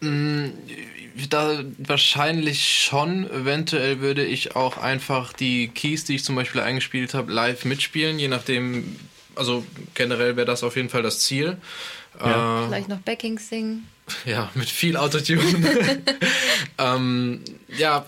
[0.00, 0.48] Mm,
[1.30, 3.28] da wahrscheinlich schon.
[3.30, 8.18] Eventuell würde ich auch einfach die Keys, die ich zum Beispiel eingespielt habe, live mitspielen,
[8.18, 8.96] je nachdem.
[9.36, 11.56] Also generell wäre das auf jeden Fall das Ziel.
[12.20, 12.64] Ja.
[12.64, 13.86] Äh, Vielleicht noch Backing singen.
[14.24, 15.42] Ja, mit viel Autotune.
[16.78, 17.40] ähm,
[17.76, 18.06] ja,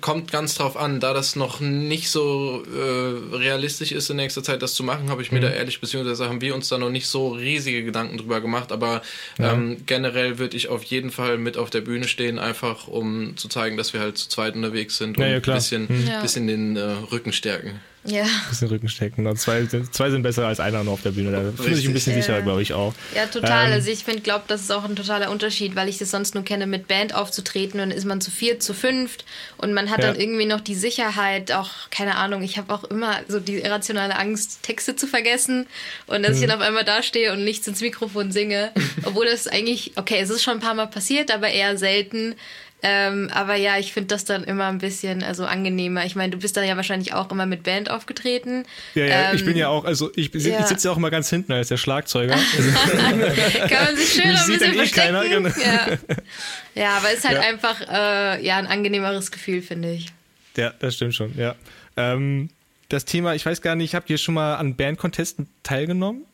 [0.00, 0.98] kommt ganz drauf an.
[0.98, 5.20] Da das noch nicht so äh, realistisch ist in nächster Zeit, das zu machen, habe
[5.20, 5.42] ich mir mhm.
[5.42, 8.72] da ehrlich, beziehungsweise haben wir uns da noch nicht so riesige Gedanken drüber gemacht.
[8.72, 9.02] Aber
[9.38, 9.52] ja.
[9.52, 13.48] ähm, generell würde ich auf jeden Fall mit auf der Bühne stehen, einfach um zu
[13.48, 16.22] zeigen, dass wir halt zu zweit unterwegs sind und ja, ja, ein bisschen, mhm.
[16.22, 16.80] bisschen den äh,
[17.12, 17.80] Rücken stärken.
[18.06, 18.22] Ja.
[18.22, 19.26] Ein bisschen Rückenstecken.
[19.26, 21.30] Und zwei, zwei sind besser als einer nur auf der Bühne.
[21.30, 22.94] Da fühle ich ein bisschen sicherer, glaube ich auch.
[23.14, 23.66] Ja, total.
[23.66, 26.34] Ähm, also ich finde, glaube, das ist auch ein totaler Unterschied, weil ich das sonst
[26.34, 29.24] nur kenne, mit Band aufzutreten und dann ist man zu viert, zu fünft
[29.56, 30.08] und man hat ja.
[30.08, 34.16] dann irgendwie noch die Sicherheit, auch, keine Ahnung, ich habe auch immer so die irrationale
[34.16, 35.66] Angst, Texte zu vergessen
[36.06, 36.42] und dass mhm.
[36.42, 38.70] ich dann auf einmal dastehe und nichts ins Mikrofon singe.
[39.04, 42.34] Obwohl das eigentlich, okay, es ist schon ein paar Mal passiert, aber eher selten.
[42.88, 46.06] Ähm, aber ja, ich finde das dann immer ein bisschen also angenehmer.
[46.06, 48.64] Ich meine, du bist dann ja wahrscheinlich auch immer mit Band aufgetreten.
[48.94, 50.60] Ja, ja, ähm, ich bin ja auch, also ich, ja.
[50.60, 52.36] ich sitze ja auch immer ganz hinten als der Schlagzeuger.
[52.56, 55.48] Also Kann man sich schön ein bisschen eh keiner, genau.
[55.48, 55.98] ja.
[56.74, 57.42] ja, aber ist halt ja.
[57.42, 60.12] einfach äh, ja, ein angenehmeres Gefühl, finde ich.
[60.56, 61.56] Ja, das stimmt schon, ja.
[61.96, 62.50] Ähm,
[62.88, 66.24] das Thema, ich weiß gar nicht, habt ihr schon mal an Bandcontesten teilgenommen?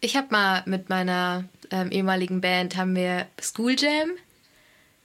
[0.00, 4.10] Ich habe mal mit meiner ähm, ehemaligen Band, haben wir School Jam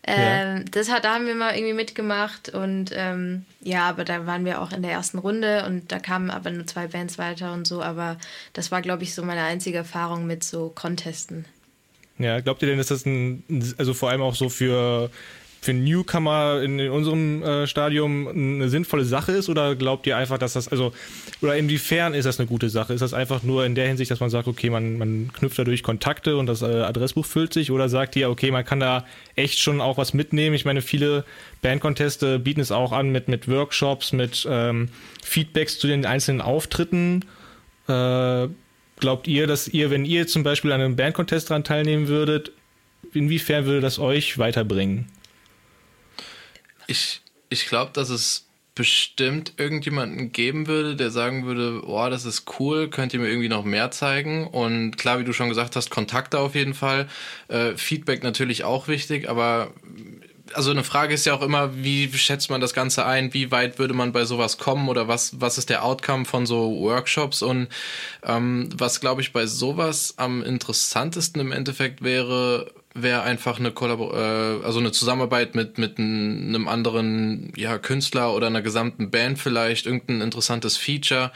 [0.05, 0.63] ähm, ja.
[0.71, 4.61] Das hat, da haben wir mal irgendwie mitgemacht und ähm, ja, aber da waren wir
[4.61, 7.81] auch in der ersten Runde und da kamen aber nur zwei Bands weiter und so,
[7.81, 8.17] aber
[8.51, 11.45] das war, glaube ich, so meine einzige Erfahrung mit so Contesten.
[12.19, 13.43] Ja, glaubt ihr denn, dass das ein,
[13.77, 15.09] also vor allem auch so für
[15.63, 20.37] für Newcomer in, in unserem äh, Stadium eine sinnvolle Sache ist oder glaubt ihr einfach,
[20.37, 20.91] dass das, also,
[21.41, 22.93] oder inwiefern ist das eine gute Sache?
[22.93, 25.81] Ist das einfach nur in der Hinsicht, dass man sagt, okay, man, man knüpft dadurch
[25.81, 29.05] Kontakte und das äh, Adressbuch füllt sich oder sagt ihr, okay, man kann da
[29.37, 30.53] echt schon auch was mitnehmen?
[30.53, 31.23] Ich meine, viele
[31.61, 34.89] Bandconteste bieten es auch an mit, mit Workshops, mit ähm,
[35.23, 37.23] Feedbacks zu den einzelnen Auftritten.
[37.87, 38.47] Äh,
[38.99, 42.51] glaubt ihr, dass ihr, wenn ihr zum Beispiel an einem Bandcontest dran teilnehmen würdet,
[43.13, 45.07] inwiefern würde das euch weiterbringen?
[46.87, 52.59] Ich, ich glaube, dass es bestimmt irgendjemanden geben würde, der sagen würde, oh, das ist
[52.59, 54.47] cool, könnt ihr mir irgendwie noch mehr zeigen?
[54.47, 57.07] Und klar, wie du schon gesagt hast, Kontakte auf jeden Fall.
[57.49, 59.73] Äh, Feedback natürlich auch wichtig, aber
[60.53, 63.33] also eine Frage ist ja auch immer, wie schätzt man das Ganze ein?
[63.33, 66.79] Wie weit würde man bei sowas kommen oder was, was ist der Outcome von so
[66.81, 67.41] Workshops?
[67.41, 67.67] Und
[68.23, 74.13] ähm, was, glaube ich, bei sowas am interessantesten im Endeffekt wäre, wäre einfach eine Kollabor
[74.13, 79.85] äh, also eine Zusammenarbeit mit mit einem anderen ja Künstler oder einer gesamten Band vielleicht
[79.85, 81.31] irgendein interessantes Feature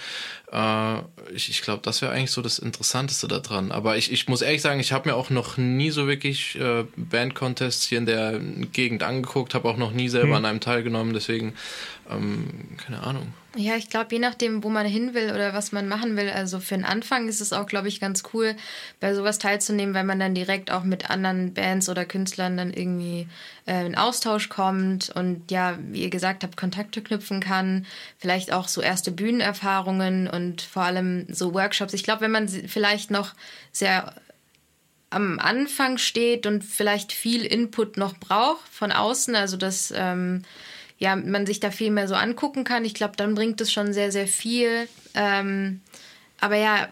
[0.51, 0.97] äh,
[1.33, 4.61] ich ich glaube das wäre eigentlich so das Interessanteste daran aber ich ich muss ehrlich
[4.61, 8.39] sagen ich habe mir auch noch nie so wirklich äh, Band Contests hier in der
[8.71, 10.35] Gegend angeguckt habe auch noch nie selber hm.
[10.35, 11.13] an einem teilgenommen.
[11.13, 11.53] Deswegen
[12.09, 13.33] ähm, keine Ahnung.
[13.55, 16.59] Ja, ich glaube, je nachdem, wo man hin will oder was man machen will, also
[16.59, 18.55] für den Anfang ist es auch, glaube ich, ganz cool,
[18.99, 23.27] bei sowas teilzunehmen, weil man dann direkt auch mit anderen Bands oder Künstlern dann irgendwie
[23.67, 27.85] äh, in Austausch kommt und ja, wie ihr gesagt habt, Kontakte knüpfen kann,
[28.17, 31.93] vielleicht auch so erste Bühnenerfahrungen und vor allem so Workshops.
[31.93, 33.33] Ich glaube, wenn man vielleicht noch
[33.71, 34.13] sehr
[35.09, 40.43] am Anfang steht und vielleicht viel Input noch braucht von außen, also das ähm,
[40.97, 42.83] ja, man sich da viel mehr so angucken kann.
[42.83, 44.87] Ich glaube, dann bringt es schon sehr, sehr viel.
[45.13, 45.81] Ähm,
[46.39, 46.87] aber ja,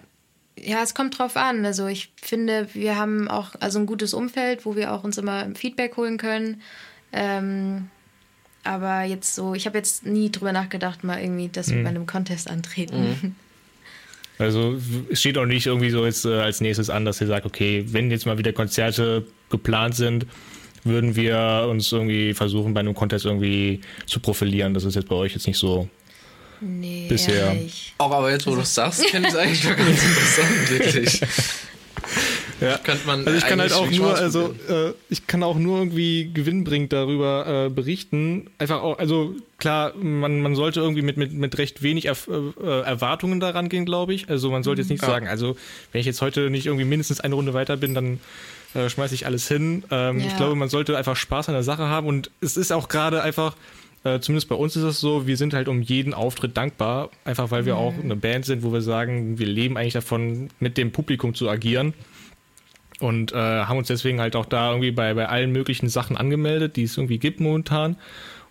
[0.59, 1.65] ja, es kommt drauf an.
[1.65, 5.47] Also ich finde, wir haben auch also ein gutes Umfeld, wo wir auch uns immer
[5.55, 6.61] Feedback holen können.
[7.11, 7.89] Ähm,
[8.63, 11.83] aber jetzt so, ich habe jetzt nie drüber nachgedacht, mal irgendwie, dass wir mhm.
[11.83, 13.17] bei einem Contest antreten.
[13.21, 13.35] Mhm.
[14.37, 14.77] Also
[15.09, 17.85] es steht auch nicht irgendwie so jetzt äh, als nächstes an, dass ihr sagt, okay,
[17.87, 20.25] wenn jetzt mal wieder Konzerte geplant sind,
[20.83, 24.73] würden wir uns irgendwie versuchen, bei einem Contest irgendwie zu profilieren.
[24.73, 25.87] Das ist jetzt bei euch jetzt nicht so
[26.61, 27.47] nee, bisher.
[27.47, 27.93] Ehrlich.
[27.97, 30.69] Auch aber jetzt, wo also, du es sagst, finde ich es eigentlich doch ganz interessant,
[30.69, 31.21] wirklich.
[32.61, 32.79] Ja.
[32.85, 37.65] also ich kann halt auch nur, also äh, ich kann auch nur irgendwie gewinnbringend darüber
[37.65, 38.49] äh, berichten.
[38.57, 42.81] Einfach auch, also klar, man, man sollte irgendwie mit, mit, mit recht wenig Erf äh,
[42.81, 44.29] Erwartungen daran gehen, glaube ich.
[44.29, 45.09] Also man sollte jetzt nicht ja.
[45.09, 45.57] sagen, also
[45.91, 48.19] wenn ich jetzt heute nicht irgendwie mindestens eine Runde weiter bin, dann
[48.73, 49.83] äh, schmeiße ich alles hin.
[49.91, 50.27] Ähm, ja.
[50.27, 53.21] Ich glaube, man sollte einfach Spaß an der Sache haben und es ist auch gerade
[53.21, 53.55] einfach,
[54.05, 57.49] äh, zumindest bei uns ist es so, wir sind halt um jeden Auftritt dankbar, einfach
[57.49, 57.79] weil wir mhm.
[57.79, 61.49] auch eine Band sind, wo wir sagen, wir leben eigentlich davon, mit dem Publikum zu
[61.49, 61.93] agieren
[62.99, 66.75] und äh, haben uns deswegen halt auch da irgendwie bei, bei allen möglichen Sachen angemeldet,
[66.75, 67.97] die es irgendwie gibt momentan.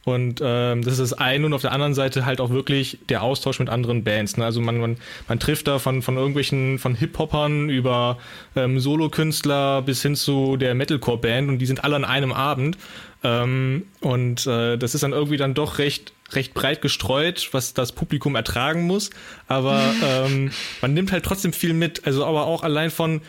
[0.05, 3.23] Und ähm, das ist das eine und auf der anderen Seite halt auch wirklich der
[3.23, 4.37] Austausch mit anderen Bands.
[4.37, 4.45] Ne?
[4.45, 4.97] Also man, man,
[5.29, 8.19] man trifft da von, von irgendwelchen, von Hip-Hoppern über
[8.55, 12.77] ähm, Solokünstler bis hin zu der Metalcore-Band und die sind alle an einem Abend.
[13.23, 17.93] Ähm, und äh, das ist dann irgendwie dann doch recht recht breit gestreut, was das
[17.93, 19.11] Publikum ertragen muss.
[19.49, 20.51] Aber ähm,
[20.83, 22.07] man nimmt halt trotzdem viel mit.
[22.07, 23.23] Also aber auch allein von,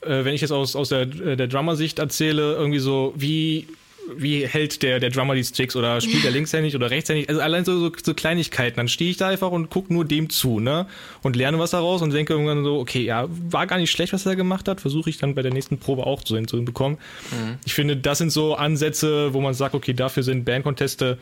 [0.00, 3.66] äh, wenn ich jetzt aus, aus der, äh, der Drummer-Sicht erzähle, irgendwie so, wie
[4.16, 7.28] wie hält der, der Drummer die Sticks oder spielt er linkshändig oder rechtshändig?
[7.28, 8.76] Also allein so, so, so Kleinigkeiten.
[8.76, 10.86] Dann stehe ich da einfach und gucke nur dem zu, ne?
[11.22, 14.26] Und lerne was daraus und denke irgendwann so, okay, ja, war gar nicht schlecht, was
[14.26, 14.80] er gemacht hat.
[14.80, 16.98] Versuche ich dann bei der nächsten Probe auch so hinzubekommen.
[17.30, 17.58] Mhm.
[17.64, 21.18] Ich finde, das sind so Ansätze, wo man sagt, okay, dafür sind Bandconteste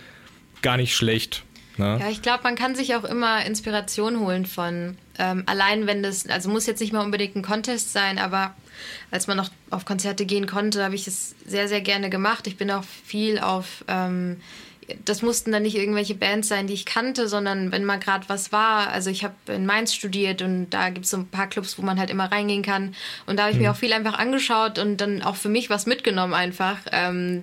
[0.63, 1.45] gar nicht schlecht.
[1.77, 1.99] Ne?
[2.01, 6.29] Ja, ich glaube, man kann sich auch immer Inspiration holen von, ähm, allein wenn das,
[6.29, 8.55] also muss jetzt nicht mal unbedingt ein Contest sein, aber
[9.11, 12.47] als man noch auf Konzerte gehen konnte, habe ich es sehr, sehr gerne gemacht.
[12.47, 14.41] Ich bin auch viel auf, ähm,
[15.05, 18.53] das mussten dann nicht irgendwelche Bands sein, die ich kannte, sondern wenn mal gerade was
[18.53, 18.91] war.
[18.91, 21.83] Also ich habe in Mainz studiert und da gibt es so ein paar Clubs, wo
[21.83, 22.95] man halt immer reingehen kann.
[23.27, 23.65] Und da habe ich mhm.
[23.65, 26.79] mir auch viel einfach angeschaut und dann auch für mich was mitgenommen einfach.
[26.93, 27.43] Ähm,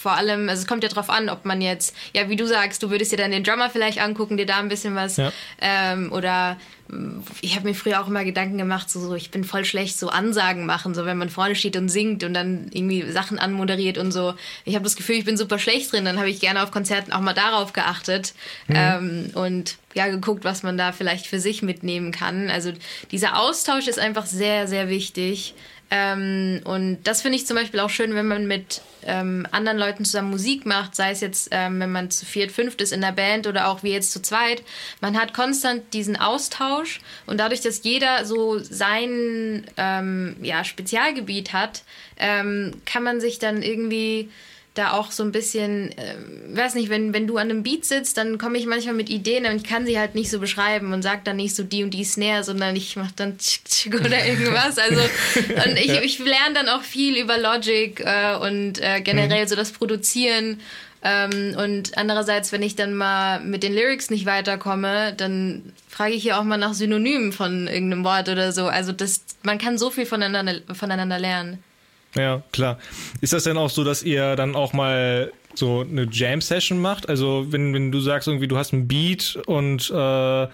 [0.00, 2.82] vor allem, also es kommt ja drauf an, ob man jetzt, ja, wie du sagst,
[2.82, 5.30] du würdest dir dann den Drummer vielleicht angucken, dir da ein bisschen was ja.
[5.60, 6.56] ähm, oder
[6.88, 9.98] mm, ich habe mir früher auch immer Gedanken gemacht, so, so, ich bin voll schlecht,
[9.98, 13.98] so Ansagen machen, so wenn man vorne steht und singt und dann irgendwie Sachen anmoderiert
[13.98, 14.32] und so.
[14.64, 17.12] Ich habe das Gefühl, ich bin super schlecht drin, dann habe ich gerne auf Konzerten
[17.12, 18.32] auch mal darauf geachtet
[18.68, 18.74] mhm.
[18.76, 22.48] ähm, und ja, geguckt, was man da vielleicht für sich mitnehmen kann.
[22.48, 22.72] Also
[23.10, 25.54] dieser Austausch ist einfach sehr, sehr wichtig.
[25.90, 30.04] Ähm, und das finde ich zum Beispiel auch schön, wenn man mit ähm, anderen Leuten
[30.04, 33.12] zusammen Musik macht, sei es jetzt, ähm, wenn man zu viert, fünft ist in der
[33.12, 34.62] Band oder auch wie jetzt zu zweit.
[35.00, 41.82] Man hat konstant diesen Austausch und dadurch, dass jeder so sein ähm, ja, Spezialgebiet hat,
[42.18, 44.30] ähm, kann man sich dann irgendwie
[44.74, 46.14] da auch so ein bisschen, äh,
[46.54, 49.46] weiß nicht, wenn, wenn du an einem Beat sitzt, dann komme ich manchmal mit Ideen
[49.46, 51.90] und ich kann sie halt nicht so beschreiben und sage dann nicht so die und
[51.90, 54.78] die Snare, sondern ich mache dann tschik, tschik oder irgendwas.
[54.78, 59.48] Also und ich, ich lerne dann auch viel über Logic äh, und äh, generell mhm.
[59.48, 60.60] so das Produzieren.
[61.02, 66.22] Ähm, und andererseits, wenn ich dann mal mit den Lyrics nicht weiterkomme, dann frage ich
[66.22, 68.66] hier auch mal nach Synonymen von irgendeinem Wort oder so.
[68.66, 71.62] Also das, man kann so viel voneinander, voneinander lernen.
[72.16, 72.78] Ja, klar.
[73.20, 77.08] Ist das denn auch so, dass ihr dann auch mal so eine Jam-Session macht?
[77.08, 80.46] Also wenn, wenn du sagst irgendwie, du hast einen Beat und äh,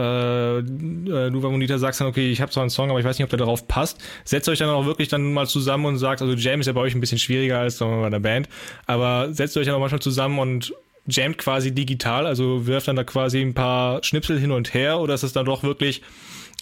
[0.00, 3.24] äh, du, Monita, sagst dann, okay, ich habe zwar einen Song, aber ich weiß nicht,
[3.24, 4.00] ob der darauf passt.
[4.24, 6.80] Setzt euch dann auch wirklich dann mal zusammen und sagt, also Jam ist ja bei
[6.80, 8.48] euch ein bisschen schwieriger als bei der Band,
[8.86, 10.72] aber setzt euch dann auch manchmal zusammen und
[11.06, 15.14] jammt quasi digital, also wirft dann da quasi ein paar Schnipsel hin und her oder
[15.14, 16.02] ist es dann doch wirklich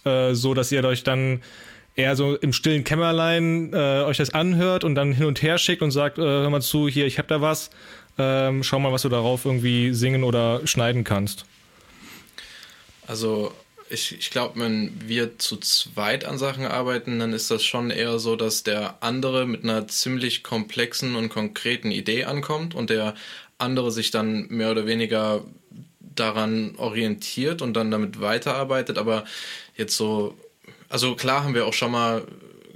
[0.05, 1.43] äh, so, dass ihr euch dann
[1.99, 5.83] eher so im stillen Kämmerlein äh, euch das anhört und dann hin und her schickt
[5.83, 7.71] und sagt, äh, hör mal zu, hier, ich hab da was,
[8.19, 11.45] ähm, schau mal, was du darauf irgendwie singen oder schneiden kannst.
[13.07, 13.53] Also
[13.91, 18.21] ich, ich glaube, wenn wir zu zweit an Sachen arbeiten, dann ist das schon eher
[18.21, 23.15] so, dass der andere mit einer ziemlich komplexen und konkreten Idee ankommt und der
[23.57, 25.43] andere sich dann mehr oder weniger
[26.01, 28.99] daran orientiert und dann damit weiterarbeitet.
[28.99, 29.25] Aber
[29.77, 30.37] jetzt so
[30.89, 32.23] also klar haben wir auch schon mal,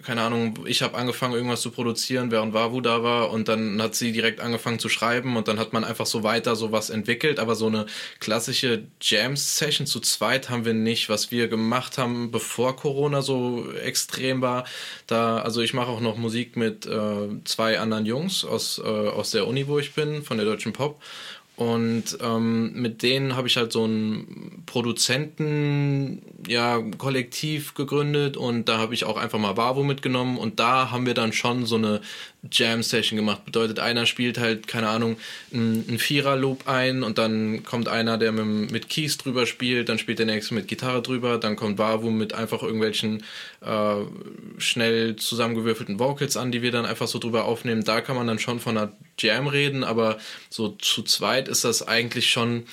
[0.03, 3.95] keine Ahnung, ich habe angefangen irgendwas zu produzieren, während Wavu da war und dann hat
[3.95, 7.55] sie direkt angefangen zu schreiben und dann hat man einfach so weiter sowas entwickelt, aber
[7.55, 7.87] so eine
[8.19, 11.09] klassische Jam-Session zu zweit haben wir nicht.
[11.09, 14.65] Was wir gemacht haben, bevor Corona so extrem war,
[15.07, 19.31] da, also ich mache auch noch Musik mit äh, zwei anderen Jungs aus, äh, aus
[19.31, 21.01] der Uni, wo ich bin, von der Deutschen Pop
[21.63, 28.95] und ähm, mit denen habe ich halt so ein Produzenten-Kollektiv ja, gegründet und da habe
[28.95, 30.39] ich auch einfach mal Bavo mitgenommen.
[30.39, 32.01] Und da haben wir dann schon so eine
[32.51, 33.45] Jam-Session gemacht.
[33.45, 35.17] Bedeutet, einer spielt halt, keine Ahnung,
[35.53, 40.19] einen Vierer-Loop ein und dann kommt einer, der mit, mit Keys drüber spielt, dann spielt
[40.19, 43.23] der nächste mit Gitarre drüber, dann kommt Bavu mit einfach irgendwelchen
[43.61, 43.97] äh,
[44.59, 47.85] schnell zusammengewürfelten Vocals an, die wir dann einfach so drüber aufnehmen.
[47.85, 50.19] Da kann man dann schon von einer Jam reden, aber
[50.51, 52.65] so zu zweit ist das eigentlich schon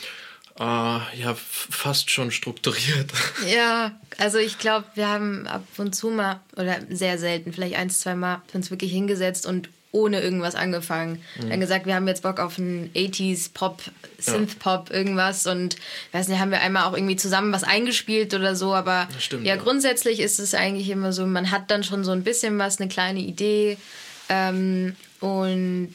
[0.59, 3.11] äh, ja fast schon strukturiert.
[3.47, 7.89] Ja, also ich glaube, wir haben ab und zu mal oder sehr selten, vielleicht ein,
[7.89, 11.21] zwei Mal, uns wirklich hingesetzt und ohne irgendwas angefangen.
[11.41, 11.49] Mhm.
[11.49, 13.81] Dann gesagt, wir haben jetzt Bock auf einen 80s Pop,
[14.19, 15.77] Synth Pop, irgendwas und
[16.11, 19.55] weiß nicht, haben wir einmal auch irgendwie zusammen was eingespielt oder so, aber stimmt, ja,
[19.55, 22.79] ja, grundsätzlich ist es eigentlich immer so, man hat dann schon so ein bisschen was,
[22.79, 23.77] eine kleine Idee
[24.27, 25.93] ähm, und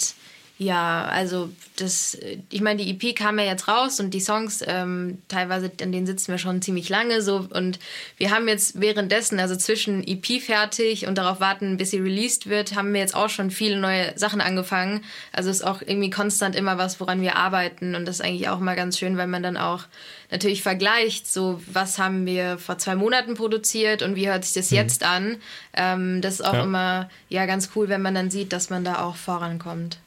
[0.56, 2.16] ja, also das,
[2.48, 6.06] ich meine, die EP kam ja jetzt raus und die Songs, ähm, teilweise, an denen
[6.06, 7.80] sitzen wir schon ziemlich lange so und
[8.18, 12.76] wir haben jetzt währenddessen, also zwischen EP fertig und darauf warten, bis sie released wird,
[12.76, 15.02] haben wir jetzt auch schon viele neue Sachen angefangen.
[15.32, 18.60] Also ist auch irgendwie konstant immer was, woran wir arbeiten und das ist eigentlich auch
[18.60, 19.86] mal ganz schön, weil man dann auch
[20.30, 24.70] natürlich vergleicht, so was haben wir vor zwei Monaten produziert und wie hört sich das
[24.70, 24.76] mhm.
[24.76, 25.36] jetzt an.
[25.72, 26.62] Ähm, das ist auch ja.
[26.62, 29.98] immer ja ganz cool, wenn man dann sieht, dass man da auch vorankommt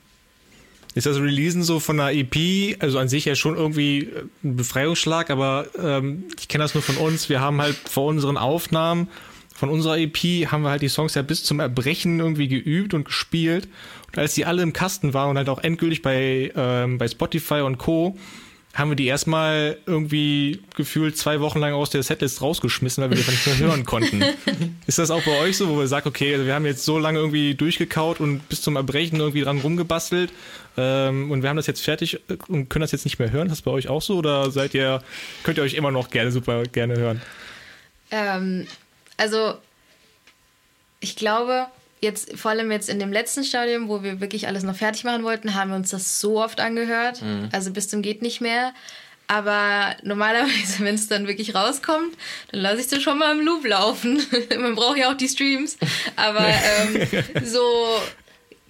[0.97, 4.55] ist das Releasen so von einer EP, also an sich ja schon irgendwie äh, ein
[4.55, 7.29] Befreiungsschlag, aber ähm, ich kenne das nur von uns.
[7.29, 9.07] Wir haben halt vor unseren Aufnahmen
[9.57, 13.05] von unserer EP haben wir halt die Songs ja bis zum Erbrechen irgendwie geübt und
[13.05, 13.67] gespielt.
[14.05, 17.61] Und als die alle im Kasten waren und halt auch endgültig bei, ähm, bei Spotify
[17.61, 18.15] und Co.,
[18.77, 23.17] haben wir die erstmal irgendwie gefühlt zwei Wochen lang aus der Setlist rausgeschmissen, weil wir
[23.17, 24.23] die nicht mehr hören konnten.
[24.85, 26.99] Ist das auch bei euch so, wo ihr sagt, okay, also wir haben jetzt so
[26.99, 30.31] lange irgendwie durchgekaut und bis zum Erbrechen irgendwie dran rumgebastelt
[30.77, 33.47] ähm, und wir haben das jetzt fertig und können das jetzt nicht mehr hören?
[33.47, 35.01] Ist das bei euch auch so oder seid ihr,
[35.41, 37.21] könnt ihr euch immer noch gerne super gerne hören?
[38.11, 38.67] Ähm,
[39.17, 39.55] also
[40.99, 41.65] ich glaube,
[42.01, 45.23] jetzt vor allem jetzt in dem letzten Stadium, wo wir wirklich alles noch fertig machen
[45.23, 47.21] wollten, haben wir uns das so oft angehört.
[47.21, 47.49] Mhm.
[47.51, 48.73] Also bis zum geht nicht mehr.
[49.27, 52.15] Aber normalerweise, wenn es dann wirklich rauskommt,
[52.51, 54.21] dann lasse ich es dann schon mal im Loop laufen.
[54.57, 55.77] Man braucht ja auch die Streams.
[56.15, 57.07] Aber ähm,
[57.43, 57.99] so,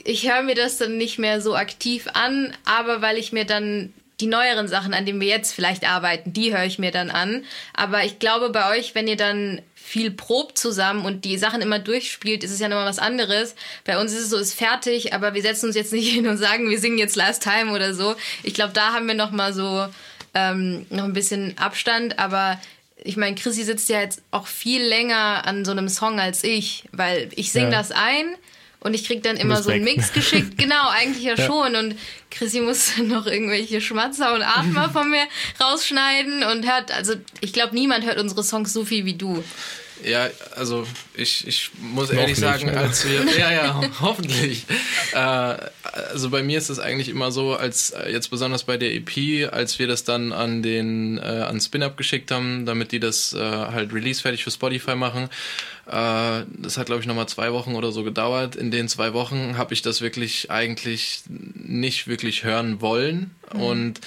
[0.04, 3.94] ich höre mir das dann nicht mehr so aktiv an, aber weil ich mir dann
[4.20, 7.46] die neueren Sachen, an denen wir jetzt vielleicht arbeiten, die höre ich mir dann an.
[7.74, 11.80] Aber ich glaube, bei euch, wenn ihr dann viel probt zusammen und die Sachen immer
[11.80, 13.56] durchspielt, ist es ja nochmal was anderes.
[13.86, 16.38] Bei uns ist es so, ist fertig, aber wir setzen uns jetzt nicht hin und
[16.38, 18.16] sagen, wir singen jetzt Last Time oder so.
[18.44, 19.88] Ich glaube, da haben wir nochmal so
[20.34, 22.60] ähm, noch ein bisschen Abstand, aber
[23.04, 26.84] ich meine, Chrissy sitzt ja jetzt auch viel länger an so einem Song als ich,
[26.92, 27.78] weil ich singe ja.
[27.78, 28.36] das ein
[28.80, 30.58] und ich krieg dann immer so einen Mix geschickt.
[30.58, 31.76] Genau, eigentlich ja, ja, schon.
[31.76, 31.96] Und
[32.30, 35.24] Chrissy muss dann noch irgendwelche Schmatzer und Atmer von mir
[35.62, 39.44] rausschneiden und hört, also ich glaube, niemand hört unsere Songs so viel wie du.
[40.04, 40.86] Ja, also
[41.18, 44.66] ich, ich muss Noch ehrlich sagen, als wir, ja, ja, hoffentlich.
[45.14, 48.94] Äh, also bei mir ist es eigentlich immer so, als äh, jetzt besonders bei der
[48.94, 53.34] EP, als wir das dann an den äh, an Spin-Up geschickt haben, damit die das
[53.34, 55.30] äh, halt Release fertig für Spotify machen,
[55.88, 58.56] äh, das hat, glaube ich, nochmal zwei Wochen oder so gedauert.
[58.58, 63.32] In den zwei Wochen habe ich das wirklich eigentlich nicht wirklich hören wollen.
[63.54, 63.62] Mhm.
[63.62, 64.02] Und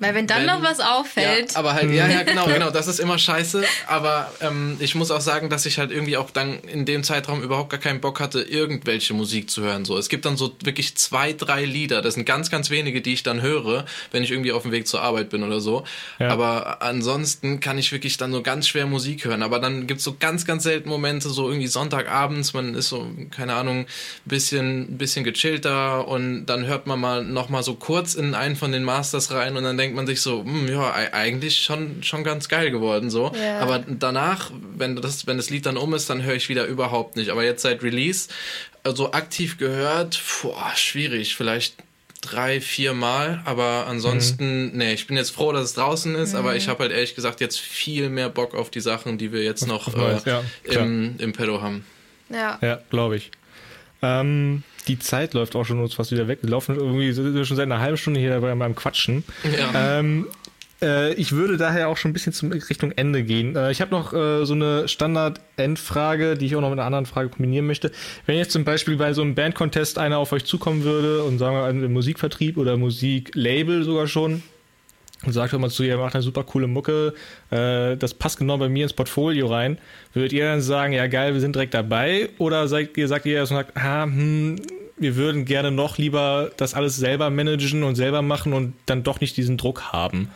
[0.00, 1.52] weil wenn dann wenn, noch was auffällt.
[1.52, 3.62] Ja, aber halt, ja, ja, genau, genau, das ist immer scheiße.
[3.86, 7.42] Aber ähm, ich muss auch sagen, dass ich halt irgendwie auch dann in dem Zeitraum
[7.42, 9.84] überhaupt gar keinen Bock hatte, irgendwelche Musik zu hören.
[9.84, 12.02] So, es gibt dann so wirklich zwei, drei Lieder.
[12.02, 14.86] Das sind ganz, ganz wenige, die ich dann höre, wenn ich irgendwie auf dem Weg
[14.86, 15.84] zur Arbeit bin oder so.
[16.18, 16.28] Ja.
[16.28, 19.42] Aber ansonsten kann ich wirklich dann so ganz schwer Musik hören.
[19.42, 23.06] Aber dann gibt es so ganz, ganz selten Momente, so irgendwie Sonntagabends, man ist so,
[23.30, 23.86] keine Ahnung,
[24.24, 28.72] bisschen, bisschen gechillter und dann hört man mal noch mal so kurz in einen von
[28.72, 32.48] den Masters rein und dann denkt man sich so, hm, ja, eigentlich schon, schon ganz
[32.48, 33.32] geil geworden, so.
[33.34, 33.60] Ja.
[33.60, 37.16] Aber danach, wenn das, wenn das Lied dann um ist, dann höre ich wieder überhaupt
[37.16, 37.30] nicht.
[37.30, 38.28] Aber jetzt seit Release,
[38.82, 41.74] also aktiv gehört, boah, schwierig, vielleicht
[42.22, 44.78] drei, vier Mal, aber ansonsten, mhm.
[44.78, 46.38] nee, ich bin jetzt froh, dass es draußen ist, mhm.
[46.38, 49.42] aber ich habe halt ehrlich gesagt jetzt viel mehr Bock auf die Sachen, die wir
[49.42, 51.84] jetzt noch äh, ja, im, im Pedo haben.
[52.30, 53.30] Ja, ja glaube ich.
[54.02, 56.38] Ähm, die Zeit läuft auch schon uns fast wieder weg.
[56.42, 57.12] Wir laufen irgendwie
[57.44, 59.24] schon seit einer halben Stunde hier dabei beim Quatschen.
[59.56, 59.98] Ja.
[59.98, 60.28] Ähm,
[60.82, 63.56] äh, ich würde daher auch schon ein bisschen zum Richtung Ende gehen.
[63.56, 67.06] Äh, ich habe noch äh, so eine Standard-Endfrage, die ich auch noch mit einer anderen
[67.06, 67.92] Frage kombinieren möchte.
[68.26, 71.56] Wenn jetzt zum Beispiel bei so einem Band-Contest einer auf euch zukommen würde und sagen
[71.56, 74.42] wir einen Musikvertrieb oder Musiklabel sogar schon,
[75.24, 77.14] und sagt immer zu ihr, macht eine super coole Mucke,
[77.50, 79.78] äh, das passt genau bei mir ins Portfolio rein,
[80.12, 82.28] würdet ihr dann sagen, ja geil, wir sind direkt dabei?
[82.38, 84.56] Oder sagt ihr, sagt ihr erst sagt, ah, hm,
[84.98, 89.20] wir würden gerne noch lieber das alles selber managen und selber machen und dann doch
[89.20, 90.28] nicht diesen Druck haben?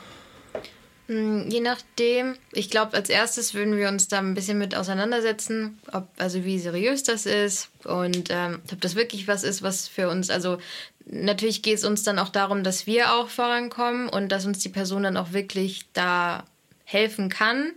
[1.07, 2.37] Hm, je nachdem.
[2.53, 6.59] Ich glaube, als erstes würden wir uns da ein bisschen mit auseinandersetzen, ob, also wie
[6.59, 10.59] seriös das ist und ähm, ob das wirklich was ist, was für uns, also
[11.05, 14.69] natürlich geht es uns dann auch darum, dass wir auch vorankommen und dass uns die
[14.69, 16.45] Person dann auch wirklich da
[16.85, 17.73] helfen kann.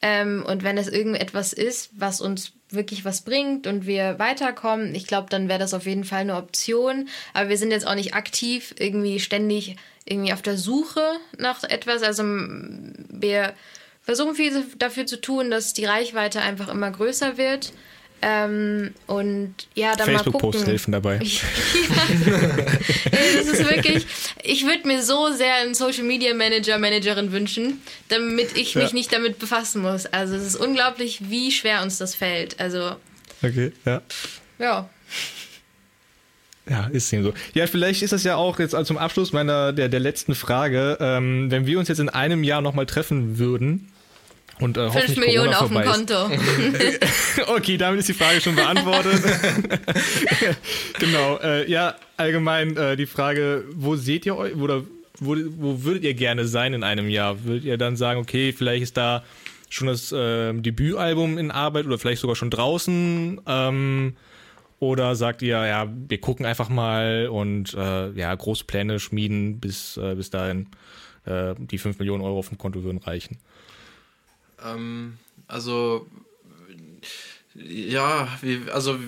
[0.00, 5.06] Ähm, und wenn es irgendetwas ist, was uns wirklich was bringt und wir weiterkommen, ich
[5.06, 7.08] glaube, dann wäre das auf jeden Fall eine Option.
[7.34, 11.02] Aber wir sind jetzt auch nicht aktiv irgendwie ständig irgendwie auf der Suche
[11.38, 12.02] nach etwas.
[12.02, 13.54] Also wir
[14.02, 17.72] versuchen viel dafür zu tun, dass die Reichweite einfach immer größer wird.
[18.24, 20.52] Ähm, und ja, dann Facebook mal gucken.
[20.52, 21.18] Post helfen dabei.
[21.18, 21.30] das
[23.48, 24.06] ist wirklich.
[24.44, 28.94] Ich würde mir so sehr einen Social Media Manager, Managerin wünschen, damit ich mich ja.
[28.94, 30.06] nicht damit befassen muss.
[30.06, 32.60] Also es ist unglaublich, wie schwer uns das fällt.
[32.60, 32.94] Also.
[33.42, 34.00] Okay, ja.
[34.60, 34.88] Ja.
[36.68, 37.34] Ja, ist eben so.
[37.54, 41.50] Ja, vielleicht ist das ja auch jetzt zum Abschluss meiner der, der letzten Frage, ähm,
[41.50, 43.88] wenn wir uns jetzt in einem Jahr nochmal treffen würden
[44.60, 46.30] und äh, 5 Millionen auf dem Konto.
[47.48, 49.20] okay, damit ist die Frage schon beantwortet.
[51.00, 51.38] genau.
[51.38, 54.84] Äh, ja, allgemein äh, die Frage, wo seht ihr euch oder
[55.18, 57.44] wo, wo würdet ihr gerne sein in einem Jahr?
[57.44, 59.24] Würdet ihr dann sagen, okay, vielleicht ist da
[59.68, 63.40] schon das äh, Debütalbum in Arbeit oder vielleicht sogar schon draußen?
[63.46, 64.14] Ähm,
[64.82, 69.96] oder sagt ihr, ja, wir gucken einfach mal und äh, ja, große Pläne schmieden, bis,
[69.96, 70.66] äh, bis dahin
[71.24, 73.38] äh, die 5 Millionen Euro auf dem Konto würden reichen?
[74.66, 76.08] Ähm, also,
[77.54, 78.98] ja, wie, also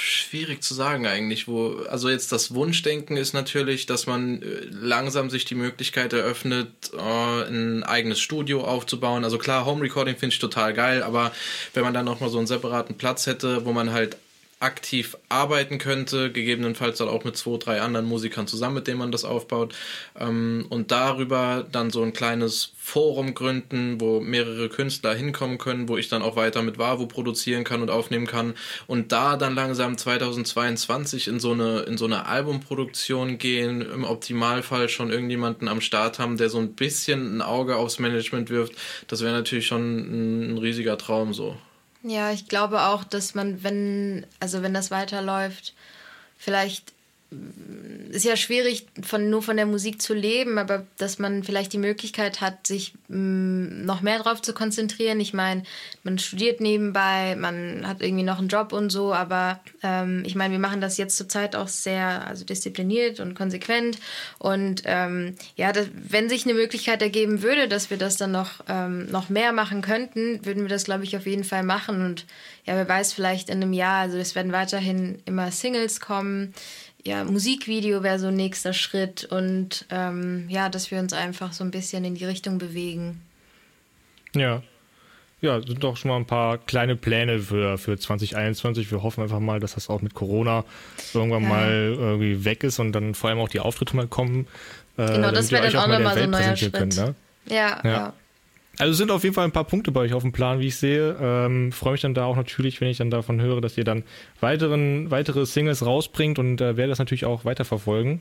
[0.00, 1.46] schwierig zu sagen eigentlich.
[1.46, 6.90] Wo, also jetzt das Wunschdenken ist natürlich, dass man äh, langsam sich die Möglichkeit eröffnet,
[6.92, 9.22] äh, ein eigenes Studio aufzubauen.
[9.22, 11.30] Also klar, Home Recording finde ich total geil, aber
[11.72, 14.16] wenn man dann nochmal so einen separaten Platz hätte, wo man halt
[14.60, 19.12] aktiv arbeiten könnte, gegebenenfalls dann auch mit zwei, drei anderen Musikern zusammen, mit denen man
[19.12, 19.74] das aufbaut
[20.18, 25.96] ähm, und darüber dann so ein kleines Forum gründen, wo mehrere Künstler hinkommen können, wo
[25.96, 28.54] ich dann auch weiter mit Wavu produzieren kann und aufnehmen kann
[28.88, 34.88] und da dann langsam 2022 in so eine in so eine Albumproduktion gehen, im Optimalfall
[34.88, 38.72] schon irgendjemanden am Start haben, der so ein bisschen ein Auge aufs Management wirft,
[39.06, 41.56] das wäre natürlich schon ein riesiger Traum so.
[42.02, 45.74] Ja, ich glaube auch, dass man, wenn, also wenn das weiterläuft,
[46.38, 46.92] vielleicht
[48.10, 51.78] ist ja schwierig, von, nur von der Musik zu leben, aber dass man vielleicht die
[51.78, 55.20] Möglichkeit hat, sich mh, mm, noch mehr darauf zu konzentrieren.
[55.20, 55.62] Ich meine,
[56.04, 60.52] man studiert nebenbei, man hat irgendwie noch einen Job und so, aber ähm, ich meine,
[60.52, 63.98] wir machen das jetzt zurzeit auch sehr also diszipliniert und konsequent.
[64.38, 68.64] Und ähm, ja, das, wenn sich eine Möglichkeit ergeben würde, dass wir das dann noch,
[68.68, 72.02] ähm, noch mehr machen könnten, würden wir das, glaube ich, auf jeden Fall machen.
[72.02, 72.24] Und
[72.64, 76.54] ja, wer weiß, vielleicht in einem Jahr, also es werden weiterhin immer Singles kommen
[77.04, 81.64] ja, Musikvideo wäre so ein nächster Schritt und ähm, ja, dass wir uns einfach so
[81.64, 83.20] ein bisschen in die Richtung bewegen.
[84.34, 84.62] Ja.
[85.40, 88.90] Ja, sind doch schon mal ein paar kleine Pläne für, für 2021.
[88.90, 90.64] Wir hoffen einfach mal, dass das auch mit Corona
[91.14, 91.48] irgendwann ja.
[91.48, 94.48] mal irgendwie weg ist und dann vor allem auch die Auftritte mal kommen.
[94.96, 96.72] Äh, genau, das wäre dann auch nochmal so ein neuer Schritt.
[96.72, 97.14] Könnt, ne?
[97.46, 97.90] ja, ja.
[97.90, 98.12] ja.
[98.78, 100.76] Also sind auf jeden Fall ein paar Punkte bei euch auf dem Plan, wie ich
[100.76, 101.16] sehe.
[101.20, 104.04] Ähm, Freue mich dann da auch natürlich, wenn ich dann davon höre, dass ihr dann
[104.40, 108.20] weiteren, weitere Singles rausbringt und äh, werde das natürlich auch weiterverfolgen.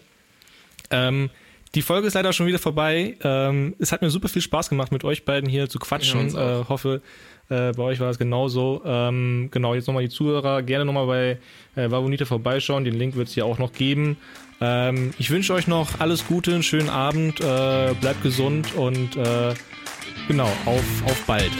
[0.90, 1.30] Ähm,
[1.76, 3.18] die Folge ist leider schon wieder vorbei.
[3.24, 6.30] Ähm, es hat mir super viel Spaß gemacht, mit euch beiden hier zu quatschen.
[6.30, 7.02] Ja, äh, hoffe,
[7.50, 8.82] äh, bei euch war es genauso.
[8.86, 10.62] Ähm, genau, jetzt nochmal die Zuhörer.
[10.64, 11.38] Gerne nochmal bei
[11.82, 12.84] äh, Vavonita vorbeischauen.
[12.84, 14.18] Den Link wird es hier auch noch geben.
[14.60, 17.40] Ähm, ich wünsche euch noch alles Gute, einen schönen Abend.
[17.40, 19.54] Äh, bleibt gesund und äh,
[20.28, 21.52] genau, auf, auf bald.